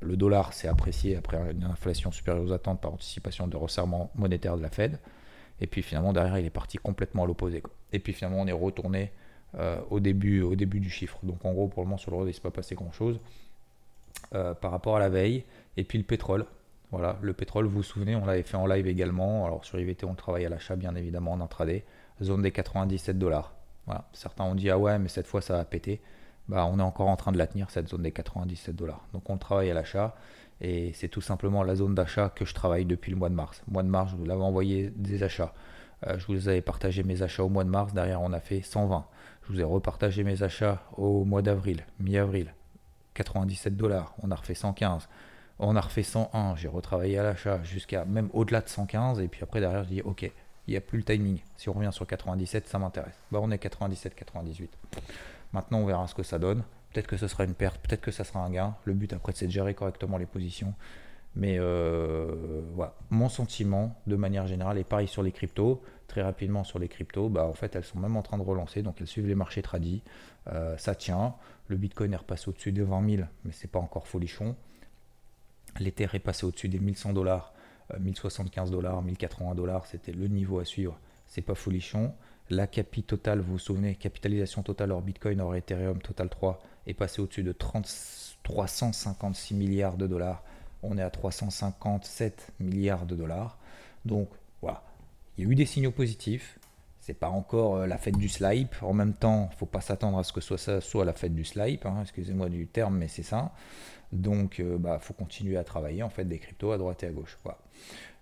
le 0.00 0.16
dollar 0.16 0.52
s'est 0.52 0.68
apprécié 0.68 1.16
après 1.16 1.38
une 1.50 1.64
inflation 1.64 2.10
supérieure 2.10 2.44
aux 2.44 2.52
attentes 2.52 2.80
par 2.80 2.92
anticipation 2.92 3.46
de 3.48 3.56
resserrement 3.56 4.10
monétaire 4.14 4.56
de 4.56 4.62
la 4.62 4.70
Fed. 4.70 4.98
Et 5.60 5.66
puis 5.66 5.82
finalement, 5.82 6.12
derrière, 6.12 6.38
il 6.38 6.46
est 6.46 6.50
parti 6.50 6.78
complètement 6.78 7.24
à 7.24 7.26
l'opposé. 7.26 7.62
Et 7.92 7.98
puis 7.98 8.12
finalement, 8.12 8.40
on 8.40 8.46
est 8.46 8.52
retourné 8.52 9.12
au, 9.90 10.00
début, 10.00 10.42
au 10.42 10.54
début 10.54 10.80
du 10.80 10.90
chiffre. 10.90 11.18
Donc 11.22 11.44
en 11.44 11.52
gros, 11.52 11.68
pour 11.68 11.82
le 11.82 11.86
moment, 11.86 11.98
sur 11.98 12.10
le 12.12 12.18
il 12.18 12.26
ne 12.26 12.32
s'est 12.32 12.40
pas 12.40 12.50
passé 12.50 12.74
grand-chose 12.74 13.18
par 14.30 14.70
rapport 14.70 14.96
à 14.96 15.00
la 15.00 15.08
veille. 15.08 15.44
Et 15.76 15.84
puis 15.84 15.98
le 15.98 16.04
pétrole. 16.04 16.46
Voilà, 16.92 17.18
le 17.22 17.32
pétrole, 17.32 17.66
vous 17.66 17.76
vous 17.76 17.82
souvenez, 17.84 18.16
on 18.16 18.26
l'avait 18.26 18.42
fait 18.42 18.56
en 18.56 18.66
live 18.66 18.86
également. 18.86 19.46
Alors 19.46 19.64
sur 19.64 19.78
IVT, 19.78 20.04
on 20.06 20.14
travaille 20.14 20.44
à 20.44 20.48
l'achat, 20.48 20.74
bien 20.76 20.94
évidemment, 20.96 21.32
en 21.32 21.40
intraday. 21.40 21.84
Zone 22.22 22.42
des 22.42 22.50
97 22.50 23.18
dollars. 23.18 23.54
Voilà. 23.86 24.04
Certains 24.12 24.44
ont 24.44 24.54
dit, 24.54 24.70
ah 24.70 24.78
ouais, 24.78 24.98
mais 24.98 25.08
cette 25.08 25.26
fois, 25.26 25.40
ça 25.40 25.56
va 25.56 25.64
péter. 25.64 26.00
Bah, 26.48 26.66
on 26.66 26.80
est 26.80 26.82
encore 26.82 27.08
en 27.08 27.16
train 27.16 27.30
de 27.30 27.38
la 27.38 27.46
tenir, 27.46 27.70
cette 27.70 27.88
zone 27.88 28.02
des 28.02 28.10
97 28.10 28.74
dollars. 28.74 29.06
Donc 29.12 29.30
on 29.30 29.36
travaille 29.38 29.70
à 29.70 29.74
l'achat. 29.74 30.16
Et 30.60 30.92
c'est 30.94 31.08
tout 31.08 31.20
simplement 31.20 31.62
la 31.62 31.76
zone 31.76 31.94
d'achat 31.94 32.28
que 32.28 32.44
je 32.44 32.54
travaille 32.54 32.84
depuis 32.84 33.12
le 33.12 33.16
mois 33.16 33.28
de 33.28 33.34
mars. 33.34 33.62
mois 33.68 33.82
de 33.82 33.88
mars, 33.88 34.10
je 34.10 34.16
vous 34.16 34.24
l'avais 34.24 34.42
envoyé 34.42 34.90
des 34.90 35.22
achats. 35.22 35.54
Euh, 36.06 36.18
je 36.18 36.26
vous 36.26 36.48
avais 36.48 36.60
partagé 36.60 37.02
mes 37.02 37.22
achats 37.22 37.44
au 37.44 37.48
mois 37.48 37.64
de 37.64 37.70
mars. 37.70 37.94
Derrière, 37.94 38.20
on 38.20 38.32
a 38.32 38.40
fait 38.40 38.62
120. 38.62 39.06
Je 39.50 39.56
vous 39.56 39.60
ai 39.62 39.64
repartagé 39.64 40.22
mes 40.22 40.44
achats 40.44 40.80
au 40.96 41.24
mois 41.24 41.42
d'avril, 41.42 41.84
mi-avril. 41.98 42.54
97 43.14 43.76
dollars. 43.76 44.14
On 44.22 44.30
a 44.30 44.36
refait 44.36 44.54
115. 44.54 45.08
On 45.58 45.74
a 45.74 45.80
refait 45.80 46.04
101, 46.04 46.54
j'ai 46.54 46.68
retravaillé 46.68 47.18
à 47.18 47.24
l'achat 47.24 47.60
jusqu'à 47.64 48.04
même 48.04 48.30
au-delà 48.32 48.60
de 48.60 48.68
115, 48.68 49.18
et 49.18 49.26
puis 49.26 49.42
après 49.42 49.58
derrière 49.58 49.82
je 49.82 49.88
dis 49.88 50.02
ok, 50.02 50.22
il 50.22 50.70
n'y 50.70 50.76
a 50.76 50.80
plus 50.80 50.98
le 50.98 51.04
timing. 51.04 51.40
Si 51.56 51.68
on 51.68 51.72
revient 51.72 51.90
sur 51.92 52.06
97, 52.06 52.68
ça 52.68 52.78
m'intéresse. 52.78 53.18
Bah 53.32 53.40
on 53.42 53.50
est 53.50 53.58
97, 53.58 54.14
98. 54.14 54.70
Maintenant 55.52 55.78
on 55.78 55.86
verra 55.86 56.06
ce 56.06 56.14
que 56.14 56.22
ça 56.22 56.38
donne. 56.38 56.62
Peut-être 56.92 57.08
que 57.08 57.16
ce 57.16 57.26
sera 57.26 57.42
une 57.42 57.54
perte, 57.54 57.80
peut-être 57.80 58.02
que 58.02 58.12
ça 58.12 58.22
sera 58.22 58.38
un 58.44 58.50
gain. 58.50 58.76
Le 58.84 58.94
but 58.94 59.12
après 59.12 59.32
c'est 59.34 59.46
de 59.46 59.52
gérer 59.52 59.74
correctement 59.74 60.16
les 60.16 60.26
positions. 60.26 60.74
Mais 61.34 61.56
euh, 61.58 62.62
voilà, 62.74 62.94
mon 63.10 63.28
sentiment 63.28 63.96
de 64.06 64.14
manière 64.14 64.46
générale 64.46 64.78
est 64.78 64.84
pareil 64.84 65.08
sur 65.08 65.24
les 65.24 65.32
cryptos. 65.32 65.82
Très 66.10 66.22
rapidement 66.22 66.64
sur 66.64 66.80
les 66.80 66.88
cryptos, 66.88 67.28
bah, 67.28 67.46
en 67.46 67.52
fait 67.52 67.76
elles 67.76 67.84
sont 67.84 68.00
même 68.00 68.16
en 68.16 68.22
train 68.22 68.36
de 68.36 68.42
relancer, 68.42 68.82
donc 68.82 69.00
elles 69.00 69.06
suivent 69.06 69.28
les 69.28 69.36
marchés 69.36 69.62
tradis. 69.62 70.02
Euh, 70.48 70.76
ça 70.76 70.96
tient. 70.96 71.36
Le 71.68 71.76
Bitcoin 71.76 72.12
est 72.12 72.16
repassé 72.16 72.48
au-dessus 72.48 72.72
des 72.72 72.82
20 72.82 73.08
000, 73.08 73.22
mais 73.44 73.52
c'est 73.52 73.70
pas 73.70 73.78
encore 73.78 74.08
folichon. 74.08 74.56
L'Ether 75.78 76.08
est 76.12 76.18
passé 76.18 76.46
au-dessus 76.46 76.68
des 76.68 76.80
1100 76.80 77.12
dollars, 77.12 77.54
1075 77.96 78.70
euh, 78.70 78.72
dollars, 78.72 79.02
1080 79.02 79.54
dollars, 79.54 79.86
c'était 79.86 80.10
le 80.10 80.26
niveau 80.26 80.58
à 80.58 80.64
suivre. 80.64 80.98
C'est 81.28 81.42
pas 81.42 81.54
folichon. 81.54 82.12
La 82.48 82.66
capi 82.66 83.04
totale, 83.04 83.38
vous 83.38 83.52
vous 83.52 83.58
souvenez, 83.60 83.94
capitalisation 83.94 84.64
totale 84.64 84.90
hors 84.90 85.02
Bitcoin, 85.02 85.40
hors 85.40 85.54
Ethereum, 85.54 86.02
Total 86.02 86.28
3, 86.28 86.58
est 86.88 86.94
passé 86.94 87.22
au-dessus 87.22 87.44
de 87.44 87.52
356 87.52 89.54
milliards 89.54 89.96
de 89.96 90.08
dollars. 90.08 90.42
On 90.82 90.98
est 90.98 91.02
à 91.02 91.10
357 91.10 92.54
milliards 92.58 93.06
de 93.06 93.14
dollars. 93.14 93.58
Donc 94.04 94.28
voilà, 94.60 94.82
il 95.36 95.44
y 95.44 95.46
a 95.46 95.50
eu 95.50 95.54
des 95.54 95.66
signaux 95.66 95.92
positifs. 95.92 96.58
C'est 97.00 97.14
pas 97.14 97.28
encore 97.28 97.76
euh, 97.76 97.86
la 97.86 97.98
fête 97.98 98.16
du 98.16 98.28
slipe. 98.28 98.76
En 98.82 98.92
même 98.92 99.14
temps, 99.14 99.48
faut 99.56 99.66
pas 99.66 99.80
s'attendre 99.80 100.18
à 100.18 100.24
ce 100.24 100.32
que 100.32 100.40
soit 100.40 100.58
ça 100.58 100.80
soit 100.80 101.04
la 101.04 101.12
fête 101.12 101.34
du 101.34 101.44
slipe. 101.44 101.86
Hein. 101.86 101.98
Excusez-moi 102.02 102.48
du 102.48 102.66
terme, 102.66 102.98
mais 102.98 103.08
c'est 103.08 103.22
ça. 103.22 103.52
Donc, 104.12 104.60
euh, 104.60 104.76
bah, 104.78 104.98
faut 104.98 105.14
continuer 105.14 105.56
à 105.56 105.64
travailler 105.64 106.02
en 106.02 106.10
fait 106.10 106.24
des 106.24 106.38
cryptos 106.38 106.72
à 106.72 106.78
droite 106.78 107.02
et 107.02 107.06
à 107.06 107.10
gauche. 107.10 107.38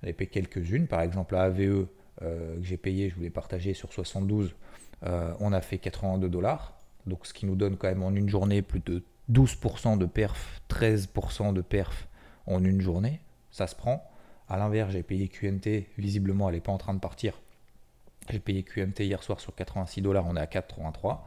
Payé 0.02 0.26
quelques-unes, 0.26 0.86
par 0.86 1.00
exemple 1.00 1.34
la 1.34 1.44
AVE 1.44 1.86
euh, 2.22 2.56
que 2.56 2.62
j'ai 2.62 2.76
payé, 2.76 3.08
je 3.08 3.14
voulais 3.14 3.30
partager 3.30 3.74
sur 3.74 3.92
72, 3.92 4.54
euh, 5.04 5.32
on 5.40 5.52
a 5.52 5.60
fait 5.60 5.78
82 5.78 6.28
dollars. 6.28 6.74
Donc, 7.06 7.26
ce 7.26 7.32
qui 7.32 7.46
nous 7.46 7.56
donne 7.56 7.76
quand 7.76 7.88
même 7.88 8.02
en 8.02 8.14
une 8.14 8.28
journée 8.28 8.60
plus 8.62 8.80
de 8.80 9.02
12% 9.32 9.98
de 9.98 10.06
perf, 10.06 10.60
13% 10.68 11.52
de 11.52 11.60
perf 11.62 12.08
en 12.46 12.62
une 12.62 12.80
journée. 12.80 13.20
Ça 13.50 13.66
se 13.66 13.74
prend. 13.74 14.07
À 14.48 14.56
l'inverse, 14.56 14.92
j'ai 14.92 15.02
payé 15.02 15.28
QNT, 15.28 15.86
visiblement 15.98 16.48
elle 16.48 16.54
n'est 16.54 16.60
pas 16.60 16.72
en 16.72 16.78
train 16.78 16.94
de 16.94 17.00
partir. 17.00 17.34
J'ai 18.30 18.38
payé 18.38 18.62
QNT 18.62 19.00
hier 19.00 19.22
soir 19.22 19.40
sur 19.40 19.54
86 19.54 20.02
dollars, 20.02 20.26
on 20.26 20.36
est 20.36 20.40
à 20.40 20.46
4,83. 20.46 21.18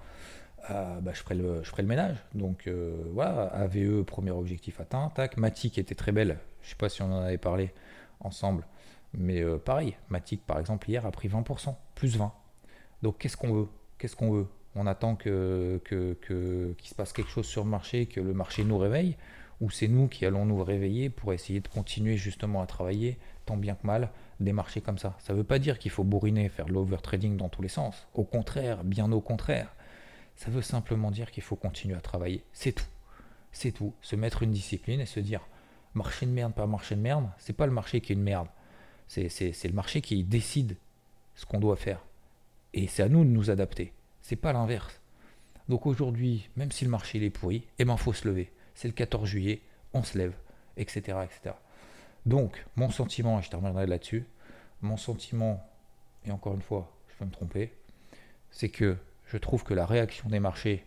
Euh, 0.69 0.99
bah, 1.01 1.11
je, 1.13 1.21
ferai 1.21 1.35
le, 1.35 1.87
ménage. 1.87 2.17
Donc 2.35 2.67
euh, 2.67 2.95
voilà, 3.13 3.45
AVE, 3.47 4.03
premier 4.03 4.31
objectif 4.31 4.79
atteint. 4.79 5.11
Tac, 5.15 5.37
Matic 5.37 5.77
était 5.77 5.95
très 5.95 6.11
belle. 6.11 6.37
Je 6.61 6.69
sais 6.69 6.75
pas 6.75 6.89
si 6.89 7.01
on 7.01 7.11
en 7.11 7.21
avait 7.21 7.37
parlé 7.37 7.73
ensemble. 8.19 8.65
Mais 9.13 9.41
euh, 9.41 9.57
pareil, 9.57 9.97
Matic 10.09 10.45
par 10.45 10.59
exemple 10.59 10.89
hier 10.89 11.05
a 11.05 11.11
pris 11.11 11.27
20%, 11.27 11.75
plus 11.95 12.15
20. 12.15 12.31
Donc 13.01 13.17
qu'est-ce 13.17 13.37
qu'on 13.37 13.53
veut? 13.53 13.67
Qu'est-ce 13.97 14.15
qu'on 14.15 14.31
veut? 14.31 14.47
On 14.75 14.87
attend 14.87 15.15
que, 15.15 15.81
que, 15.83 16.15
qu'il 16.77 16.89
se 16.89 16.95
passe 16.95 17.11
quelque 17.11 17.29
chose 17.29 17.45
sur 17.45 17.63
le 17.63 17.69
marché, 17.69 18.05
que 18.05 18.21
le 18.21 18.33
marché 18.33 18.63
nous 18.63 18.77
réveille 18.77 19.17
ou 19.61 19.69
c'est 19.69 19.87
nous 19.87 20.07
qui 20.07 20.25
allons 20.25 20.45
nous 20.45 20.63
réveiller 20.63 21.09
pour 21.09 21.33
essayer 21.33 21.59
de 21.59 21.67
continuer 21.67 22.17
justement 22.17 22.61
à 22.61 22.65
travailler, 22.65 23.17
tant 23.45 23.57
bien 23.57 23.75
que 23.75 23.85
mal, 23.85 24.09
des 24.39 24.53
marchés 24.53 24.81
comme 24.81 24.97
ça. 24.97 25.15
Ça 25.19 25.33
ne 25.33 25.37
veut 25.37 25.43
pas 25.43 25.59
dire 25.59 25.77
qu'il 25.77 25.91
faut 25.91 26.03
bourriner, 26.03 26.49
faire 26.49 26.67
l'overtrading 26.67 27.37
dans 27.37 27.47
tous 27.47 27.61
les 27.61 27.69
sens. 27.69 28.07
Au 28.15 28.23
contraire, 28.23 28.83
bien 28.83 29.11
au 29.11 29.21
contraire. 29.21 29.73
Ça 30.35 30.49
veut 30.49 30.63
simplement 30.63 31.11
dire 31.11 31.31
qu'il 31.31 31.43
faut 31.43 31.55
continuer 31.55 31.95
à 31.95 32.01
travailler. 32.01 32.43
C'est 32.51 32.71
tout. 32.71 32.85
C'est 33.51 33.71
tout. 33.71 33.93
Se 34.01 34.15
mettre 34.15 34.41
une 34.41 34.51
discipline 34.51 34.99
et 34.99 35.05
se 35.05 35.19
dire 35.19 35.41
marché 35.93 36.25
de 36.25 36.31
merde, 36.31 36.53
pas 36.53 36.65
marché 36.65 36.95
de 36.95 37.01
merde, 37.01 37.29
c'est 37.37 37.53
pas 37.53 37.67
le 37.67 37.71
marché 37.71 38.01
qui 38.01 38.13
est 38.13 38.15
une 38.15 38.23
merde. 38.23 38.47
C'est, 39.07 39.27
le 39.27 39.73
marché 39.73 40.01
qui 40.01 40.23
décide 40.23 40.77
ce 41.35 41.45
qu'on 41.45 41.59
doit 41.59 41.75
faire. 41.75 41.99
Et 42.73 42.87
c'est 42.87 43.03
à 43.03 43.09
nous 43.09 43.25
de 43.25 43.29
nous 43.29 43.51
adapter. 43.51 43.93
C'est 44.21 44.37
pas 44.37 44.53
l'inverse. 44.53 45.01
Donc 45.69 45.85
aujourd'hui, 45.85 46.49
même 46.55 46.71
si 46.71 46.85
le 46.85 46.91
marché 46.91 47.23
est 47.23 47.29
pourri, 47.29 47.67
eh 47.77 47.85
ben 47.85 47.97
faut 47.97 48.13
se 48.13 48.27
lever. 48.27 48.51
C'est 48.81 48.87
le 48.87 48.95
14 48.95 49.29
juillet, 49.29 49.61
on 49.93 50.01
se 50.01 50.17
lève, 50.17 50.33
etc., 50.75 51.19
etc. 51.23 51.53
Donc, 52.25 52.65
mon 52.75 52.89
sentiment, 52.89 53.37
et 53.37 53.43
je 53.43 53.49
terminerai 53.51 53.85
là-dessus, 53.85 54.25
mon 54.81 54.97
sentiment, 54.97 55.63
et 56.25 56.31
encore 56.31 56.55
une 56.55 56.63
fois, 56.63 56.91
je 57.07 57.13
peux 57.19 57.25
me 57.25 57.29
tromper, 57.29 57.75
c'est 58.49 58.69
que 58.69 58.97
je 59.27 59.37
trouve 59.37 59.63
que 59.63 59.75
la 59.75 59.85
réaction 59.85 60.29
des 60.29 60.39
marchés, 60.39 60.83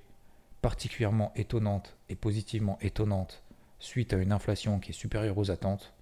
particulièrement 0.60 1.30
étonnante 1.36 1.96
et 2.08 2.16
positivement 2.16 2.78
étonnante, 2.80 3.44
suite 3.78 4.12
à 4.12 4.16
une 4.16 4.32
inflation 4.32 4.80
qui 4.80 4.90
est 4.90 4.92
supérieure 4.92 5.38
aux 5.38 5.52
attentes, 5.52 5.92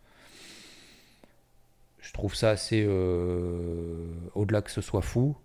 je 2.00 2.10
trouve 2.14 2.34
ça 2.34 2.48
assez, 2.48 2.86
euh, 2.88 4.06
au-delà 4.34 4.62
que 4.62 4.70
ce 4.70 4.80
soit 4.80 5.02
fou, 5.02 5.36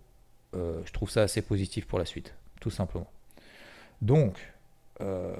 euh, 0.54 0.80
je 0.86 0.92
trouve 0.94 1.10
ça 1.10 1.20
assez 1.20 1.42
positif 1.42 1.86
pour 1.86 1.98
la 1.98 2.06
suite, 2.06 2.32
tout 2.58 2.70
simplement. 2.70 3.12
Donc, 4.00 4.38
euh, 5.00 5.32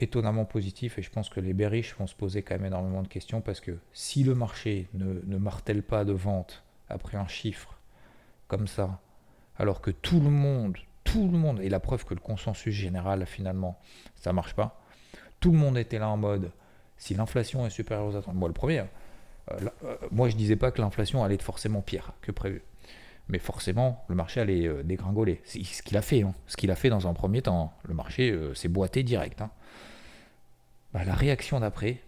étonnamment 0.00 0.46
positif, 0.46 0.98
et 0.98 1.02
je 1.02 1.10
pense 1.10 1.28
que 1.28 1.40
les 1.40 1.52
bearish 1.52 1.94
vont 1.98 2.06
se 2.06 2.14
poser 2.14 2.42
quand 2.42 2.54
même 2.54 2.64
énormément 2.64 3.02
de 3.02 3.08
questions, 3.08 3.42
parce 3.42 3.60
que 3.60 3.76
si 3.92 4.24
le 4.24 4.34
marché 4.34 4.88
ne, 4.94 5.36
martèle 5.36 5.82
pas 5.82 6.06
de 6.06 6.12
vente 6.12 6.64
après 6.88 7.18
un 7.18 7.28
chiffre 7.28 7.78
comme 8.46 8.66
ça, 8.66 9.00
alors 9.58 9.82
que 9.82 9.90
tout 9.90 10.20
le 10.20 10.30
monde, 10.30 10.78
tout 11.04 11.28
le 11.28 11.36
monde, 11.36 11.60
et 11.60 11.68
la 11.68 11.80
preuve 11.80 12.06
que 12.06 12.14
le 12.14 12.20
consensus 12.20 12.74
général 12.74 13.26
finalement, 13.26 13.78
ça 14.14 14.32
marche 14.32 14.54
pas, 14.54 14.80
tout 15.38 15.52
le 15.52 15.58
monde 15.58 15.76
était 15.76 15.98
là 15.98 16.08
en 16.08 16.16
mode, 16.16 16.50
si 16.96 17.14
l'inflation 17.14 17.66
est 17.66 17.70
supérieure 17.70 18.06
aux 18.06 18.16
attentes, 18.16 18.36
moi 18.36 18.48
le 18.48 18.54
premier, 18.54 18.84
euh, 19.50 19.58
euh, 19.84 19.96
moi 20.10 20.30
je 20.30 20.36
disais 20.36 20.56
pas 20.56 20.70
que 20.70 20.80
l'inflation 20.80 21.22
allait 21.22 21.34
être 21.34 21.42
forcément 21.42 21.82
pire 21.82 22.12
que 22.22 22.32
prévu. 22.32 22.62
Mais 23.28 23.38
forcément, 23.38 24.04
le 24.08 24.14
marché 24.14 24.40
allait 24.40 24.66
euh, 24.66 24.82
dégringoler. 24.82 25.40
C'est 25.44 25.62
ce 25.62 25.82
qu'il 25.82 25.96
a 25.96 26.02
fait. 26.02 26.22
Hein. 26.22 26.34
Ce 26.46 26.56
qu'il 26.56 26.70
a 26.70 26.76
fait 26.76 26.88
dans 26.90 27.06
un 27.06 27.12
premier 27.12 27.42
temps. 27.42 27.72
Le 27.84 27.94
marché 27.94 28.36
s'est 28.54 28.68
boité 28.68 29.02
direct. 29.02 29.42
Hein. 29.42 29.50
Bah, 30.92 31.04
la 31.04 31.14
réaction 31.14 31.60
d'après, 31.60 32.00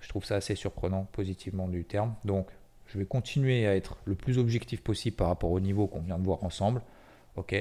je 0.00 0.08
trouve 0.08 0.24
ça 0.24 0.36
assez 0.36 0.54
surprenant, 0.54 1.04
positivement 1.12 1.68
du 1.68 1.84
terme. 1.84 2.14
Donc, 2.24 2.48
je 2.86 2.98
vais 2.98 3.04
continuer 3.04 3.66
à 3.66 3.76
être 3.76 3.98
le 4.04 4.14
plus 4.14 4.38
objectif 4.38 4.82
possible 4.82 5.16
par 5.16 5.28
rapport 5.28 5.50
au 5.50 5.60
niveau 5.60 5.86
qu'on 5.86 6.00
vient 6.00 6.18
de 6.18 6.24
voir 6.24 6.44
ensemble. 6.44 6.82
Ok. 7.36 7.54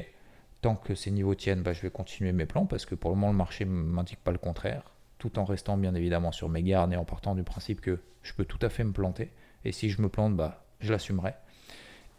Tant 0.61 0.75
que 0.75 0.95
ces 0.95 1.11
niveaux 1.11 1.35
tiennent, 1.35 1.61
bah, 1.61 1.73
je 1.73 1.81
vais 1.81 1.91
continuer 1.91 2.31
mes 2.31 2.45
plans 2.45 2.65
parce 2.65 2.85
que 2.85 2.95
pour 2.95 3.11
le 3.11 3.15
moment 3.15 3.31
le 3.31 3.37
marché 3.37 3.65
ne 3.65 3.71
m'indique 3.71 4.23
pas 4.23 4.31
le 4.31 4.37
contraire, 4.37 4.83
tout 5.17 5.37
en 5.37 5.45
restant 5.45 5.77
bien 5.77 5.93
évidemment 5.93 6.31
sur 6.31 6.49
mes 6.49 6.63
gardes 6.63 6.93
et 6.93 6.95
en 6.95 7.05
partant 7.05 7.35
du 7.35 7.43
principe 7.43 7.81
que 7.81 7.99
je 8.23 8.33
peux 8.33 8.45
tout 8.45 8.59
à 8.61 8.69
fait 8.69 8.83
me 8.83 8.91
planter. 8.91 9.31
Et 9.65 9.71
si 9.71 9.89
je 9.89 10.01
me 10.01 10.09
plante, 10.09 10.35
bah, 10.35 10.65
je 10.79 10.91
l'assumerai. 10.91 11.33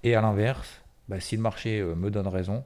Et 0.03 0.15
à 0.15 0.21
l'inverse, 0.21 0.83
bah, 1.09 1.21
si 1.21 1.37
le 1.37 1.43
marché 1.43 1.81
euh, 1.81 1.95
me 1.95 2.11
donne 2.11 2.27
raison, 2.27 2.65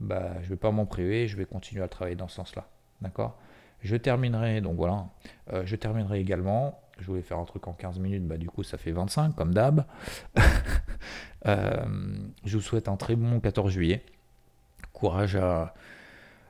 bah, 0.00 0.32
je 0.40 0.46
ne 0.46 0.50
vais 0.50 0.56
pas 0.56 0.70
m'en 0.70 0.86
priver, 0.86 1.28
je 1.28 1.36
vais 1.36 1.44
continuer 1.44 1.82
à 1.82 1.88
travailler 1.88 2.16
dans 2.16 2.28
ce 2.28 2.36
sens-là. 2.36 2.68
D'accord? 3.00 3.38
Je 3.82 3.96
terminerai, 3.96 4.60
donc 4.60 4.76
voilà, 4.76 5.06
euh, 5.52 5.62
je 5.64 5.76
terminerai 5.76 6.20
également. 6.20 6.80
Je 6.98 7.06
voulais 7.06 7.22
faire 7.22 7.38
un 7.38 7.44
truc 7.44 7.66
en 7.66 7.72
15 7.72 7.98
minutes, 7.98 8.26
bah, 8.26 8.36
du 8.36 8.48
coup 8.48 8.62
ça 8.62 8.76
fait 8.76 8.92
25 8.92 9.34
comme 9.34 9.54
d'hab. 9.54 9.84
Euh, 11.46 11.86
je 12.44 12.58
vous 12.58 12.62
souhaite 12.62 12.86
un 12.86 12.98
très 12.98 13.16
bon 13.16 13.40
14 13.40 13.72
juillet. 13.72 14.04
Courage 14.92 15.36
à. 15.36 15.72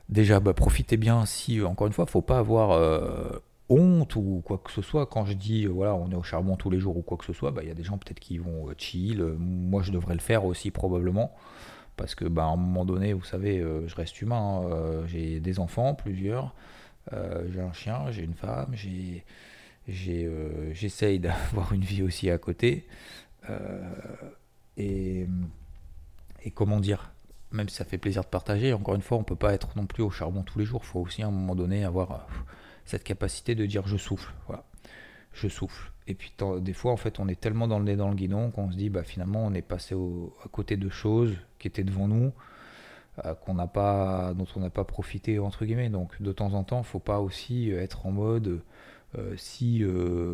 Déjà, 0.09 0.41
profitez 0.41 0.97
bien 0.97 1.25
si, 1.25 1.61
encore 1.61 1.87
une 1.87 1.93
fois, 1.93 2.05
faut 2.07 2.21
pas 2.21 2.39
avoir 2.39 2.71
honte 3.71 4.15
ou 4.15 4.41
quoi 4.45 4.59
que 4.63 4.71
ce 4.71 4.81
soit. 4.81 5.05
Quand 5.05 5.25
je 5.25 5.33
dis, 5.33 5.65
euh, 5.65 5.69
voilà, 5.69 5.95
on 5.95 6.11
est 6.11 6.15
au 6.15 6.23
charbon 6.23 6.55
tous 6.55 6.69
les 6.69 6.79
jours 6.79 6.97
ou 6.97 7.01
quoi 7.01 7.17
que 7.17 7.25
ce 7.25 7.33
soit, 7.33 7.51
bah, 7.51 7.61
il 7.63 7.67
y 7.67 7.71
a 7.71 7.75
des 7.75 7.83
gens 7.83 7.97
peut-être 7.97 8.19
qui 8.19 8.37
vont 8.37 8.67
chill. 8.77 9.23
Moi, 9.39 9.81
je 9.81 9.91
devrais 9.91 10.13
le 10.13 10.19
faire 10.21 10.45
aussi, 10.45 10.71
probablement. 10.71 11.33
Parce 11.97 12.15
que, 12.15 12.25
bah, 12.25 12.43
à 12.43 12.47
un 12.47 12.55
moment 12.57 12.85
donné, 12.85 13.13
vous 13.13 13.23
savez, 13.23 13.59
je 13.59 13.95
reste 13.95 14.21
humain. 14.21 14.61
Hein. 14.65 15.03
j'ai 15.07 15.39
des 15.39 15.59
enfants, 15.59 15.95
plusieurs. 15.95 16.53
j'ai 17.11 17.61
un 17.61 17.73
chien, 17.73 18.11
j'ai 18.11 18.23
une 18.23 18.33
femme, 18.33 18.71
j'ai 18.73 19.23
j'essaye 19.87 21.19
d'avoir 21.19 21.73
une 21.73 21.81
vie 21.81 22.03
aussi 22.03 22.29
à 22.29 22.37
côté. 22.37 22.87
Euh, 23.49 23.89
et, 24.77 25.27
comment 26.53 26.79
dire 26.79 27.11
même 27.53 27.67
si 27.67 27.75
ça 27.75 27.83
fait 27.83 27.97
plaisir 27.97 28.21
de 28.21 28.29
partager, 28.29 28.71
encore 28.71 28.95
une 28.95 29.01
fois, 29.01 29.17
on 29.17 29.25
peut 29.25 29.35
pas 29.35 29.53
être 29.53 29.75
non 29.75 29.85
plus 29.85 30.03
au 30.03 30.09
charbon 30.09 30.41
tous 30.41 30.57
les 30.57 30.63
jours. 30.63 30.79
Il 30.85 30.87
faut 30.87 31.01
aussi 31.01 31.21
à 31.21 31.27
un 31.27 31.31
moment 31.31 31.53
donné 31.53 31.83
avoir 31.83 32.11
euh, 32.13 32.15
cette 32.85 33.03
capacité 33.03 33.55
de 33.55 33.65
dire 33.65 33.87
je 33.87 33.97
souffle. 33.97 34.33
Voilà. 34.47 34.63
Je 35.33 35.47
souffle. 35.47 35.91
Et 36.07 36.13
puis 36.13 36.33
des 36.59 36.73
fois, 36.73 36.91
en 36.91 36.97
fait, 36.97 37.19
on 37.19 37.27
est 37.27 37.39
tellement 37.39 37.67
dans 37.67 37.79
le 37.79 37.85
nez 37.85 37.95
dans 37.95 38.09
le 38.09 38.15
guidon 38.15 38.51
qu'on 38.51 38.71
se 38.71 38.75
dit, 38.75 38.89
bah, 38.89 39.03
finalement, 39.03 39.45
on 39.45 39.53
est 39.53 39.61
passé 39.61 39.95
à 39.95 40.47
côté 40.49 40.75
de 40.75 40.89
choses 40.89 41.37
qui 41.59 41.67
étaient 41.67 41.83
devant 41.83 42.07
nous, 42.07 42.33
euh, 43.23 43.33
qu'on 43.35 43.53
n'a 43.53 43.67
pas, 43.67 44.33
dont 44.33 44.47
on 44.55 44.59
n'a 44.59 44.69
pas 44.69 44.83
profité 44.83 45.39
entre 45.39 45.63
guillemets. 45.65 45.89
Donc, 45.89 46.21
de 46.21 46.31
temps 46.31 46.53
en 46.53 46.63
temps, 46.63 46.79
il 46.79 46.85
faut 46.85 46.99
pas 46.99 47.19
aussi 47.19 47.71
être 47.71 48.05
en 48.05 48.11
mode, 48.11 48.61
euh, 49.17 49.33
si 49.37 49.83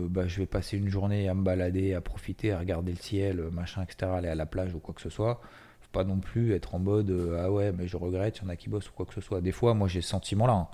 bah, 0.10 0.28
je 0.28 0.40
vais 0.40 0.48
passer 0.48 0.78
une 0.78 0.90
journée 0.90 1.30
à 1.30 1.36
me 1.36 1.44
balader, 1.44 1.94
à 1.94 2.02
profiter, 2.02 2.52
à 2.52 2.60
regarder 2.60 2.92
le 2.92 3.00
ciel, 3.00 3.42
machin, 3.52 3.84
etc., 3.84 4.12
aller 4.16 4.30
à 4.30 4.36
la 4.36 4.48
plage 4.48 4.74
ou 4.74 4.80
quoi 4.80 4.96
que 4.96 5.02
ce 5.02 5.10
soit 5.10 5.42
pas 5.92 6.04
non 6.04 6.20
plus 6.20 6.54
être 6.54 6.76
en 6.76 6.80
mode 6.80 7.10
euh, 7.10 7.42
ah 7.44 7.52
ouais 7.52 7.72
mais 7.72 7.88
je 7.88 7.98
regrette, 7.98 8.38
il 8.38 8.44
y 8.44 8.46
en 8.46 8.50
a 8.50 8.56
qui 8.56 8.70
bossent 8.70 8.90
ou 8.90 8.94
quoi 8.94 9.06
que 9.06 9.14
ce 9.14 9.22
soit. 9.22 9.42
Des 9.42 9.52
fois 9.52 9.74
moi 9.74 9.88
j'ai 9.88 10.02
ce 10.02 10.10
sentiment 10.10 10.48
là. 10.48 10.54
Hein. 10.54 10.68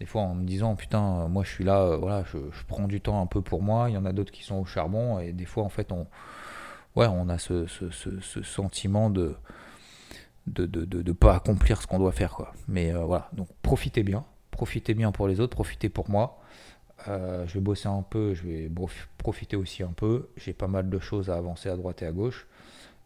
Des 0.00 0.06
fois 0.06 0.22
en 0.22 0.34
me 0.34 0.44
disant 0.44 0.76
putain 0.76 1.26
moi 1.28 1.42
je 1.44 1.50
suis 1.50 1.64
là, 1.64 1.82
euh, 1.82 1.96
voilà, 1.96 2.24
je, 2.32 2.38
prends 2.66 2.86
du 2.86 3.00
temps 3.00 3.20
un 3.20 3.26
peu 3.26 3.42
pour 3.42 3.62
moi, 3.62 3.90
il 3.90 3.94
y 3.94 3.96
en 3.96 4.04
a 4.04 4.12
d'autres 4.12 4.32
qui 4.32 4.44
sont 4.44 4.56
au 4.56 4.64
charbon 4.64 5.18
et 5.18 5.32
des 5.32 5.44
fois 5.44 5.64
en 5.64 5.68
fait 5.68 5.90
on 5.92 6.06
ouais 6.94 7.06
a 7.06 7.38
ce, 7.38 7.66
sentiment 8.42 9.10
de 9.10 9.34
de, 10.46 10.64
de, 10.64 10.84
de, 10.84 11.12
pas 11.12 11.34
accomplir 11.34 11.82
ce 11.82 11.86
qu'on 11.86 11.98
doit 11.98 12.12
faire 12.12 12.32
quoi. 12.32 12.52
Mais 12.68 12.92
euh, 12.94 13.04
voilà, 13.04 13.28
donc 13.32 13.48
profitez 13.62 14.02
bien, 14.02 14.24
profitez 14.50 14.94
bien 14.94 15.12
pour 15.12 15.28
les 15.28 15.40
autres, 15.40 15.54
profitez 15.54 15.88
pour 15.88 16.08
moi. 16.08 16.38
je 17.06 17.52
vais 17.52 17.60
bosser 17.60 17.88
un 17.88 18.02
peu, 18.02 18.34
je 18.34 18.44
vais 18.46 18.70
profiter 19.18 19.56
aussi 19.56 19.82
un 19.82 19.92
peu. 19.92 20.28
J'ai 20.36 20.52
pas 20.52 20.68
mal 20.68 20.88
de 20.88 20.98
choses 20.98 21.28
à 21.28 21.36
avancer 21.36 21.68
à 21.68 21.76
droite 21.76 22.02
et 22.02 22.06
à 22.06 22.12
gauche. 22.12 22.46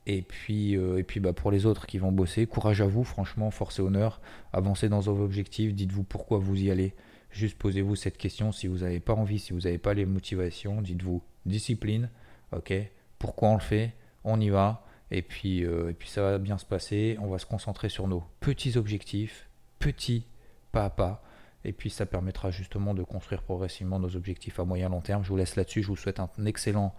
Et 0.07 0.23
puis, 0.23 0.77
euh, 0.77 1.03
bah, 1.21 1.33
pour 1.33 1.51
les 1.51 1.67
autres 1.67 1.87
qui 1.87 1.99
vont 1.99 2.11
bosser, 2.11 2.47
courage 2.47 2.81
à 2.81 2.87
vous, 2.87 3.05
franchement, 3.05 3.51
force 3.51 3.79
et 3.79 3.83
honneur. 3.83 4.21
Avancez 4.53 4.89
dans 4.89 5.01
vos 5.01 5.23
objectifs, 5.23 5.75
dites-vous 5.75 6.03
pourquoi 6.03 6.39
vous 6.39 6.61
y 6.61 6.71
allez. 6.71 6.95
Juste 7.31 7.57
posez-vous 7.59 7.97
cette 7.97 8.19
question. 8.19 8.53
Si 8.53 8.67
vous 8.67 8.79
n'avez 8.79 9.01
pas 9.01 9.15
envie, 9.15 9.39
si 9.39 9.53
vous 9.53 9.61
n'avez 9.61 9.79
pas 9.79 9.95
les 9.95 10.05
motivations, 10.05 10.83
dites-vous 10.83 11.23
discipline, 11.47 12.11
ok 12.55 12.75
Pourquoi 13.19 13.51
on 13.51 13.55
le 13.55 13.61
fait 13.61 13.95
On 14.25 14.41
y 14.41 14.51
va. 14.51 14.85
Et 15.11 15.23
puis, 15.23 15.65
euh, 15.65 15.91
et 15.91 15.95
puis 15.95 16.09
ça 16.09 16.23
va 16.23 16.39
bien 16.39 16.59
se 16.59 16.67
passer. 16.67 17.17
On 17.21 17.29
va 17.29 17.39
se 17.39 17.47
concentrer 17.47 17.89
sur 17.89 18.09
nos 18.09 18.25
petits 18.41 18.77
objectifs, 18.77 19.49
petits 19.79 20.27
pas 20.73 20.87
à 20.87 20.91
pas. 20.91 21.23
Et 21.65 21.73
puis 21.73 21.91
ça 21.91 22.07
permettra 22.07 22.51
justement 22.51 22.93
de 22.93 23.03
construire 23.03 23.43
progressivement 23.43 24.01
nos 24.01 24.17
objectifs 24.17 24.59
à 24.59 24.65
moyen 24.65 24.89
long 24.89 25.01
terme. 25.01 25.23
Je 25.23 25.29
vous 25.29 25.37
laisse 25.37 25.55
là-dessus. 25.55 25.83
Je 25.83 25.89
vous 25.89 25.97
souhaite 25.97 26.19
un 26.19 26.29
excellent 26.45 26.95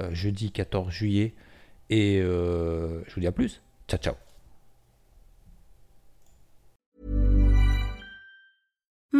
euh, 0.00 0.12
jeudi 0.12 0.52
14 0.52 0.90
juillet. 0.90 1.34
Et 1.92 2.18
euh, 2.22 3.04
je 3.06 3.14
vous 3.14 3.20
dis 3.20 3.26
à 3.26 3.32
plus. 3.32 3.60
Ciao, 3.86 4.00
ciao. 4.00 4.14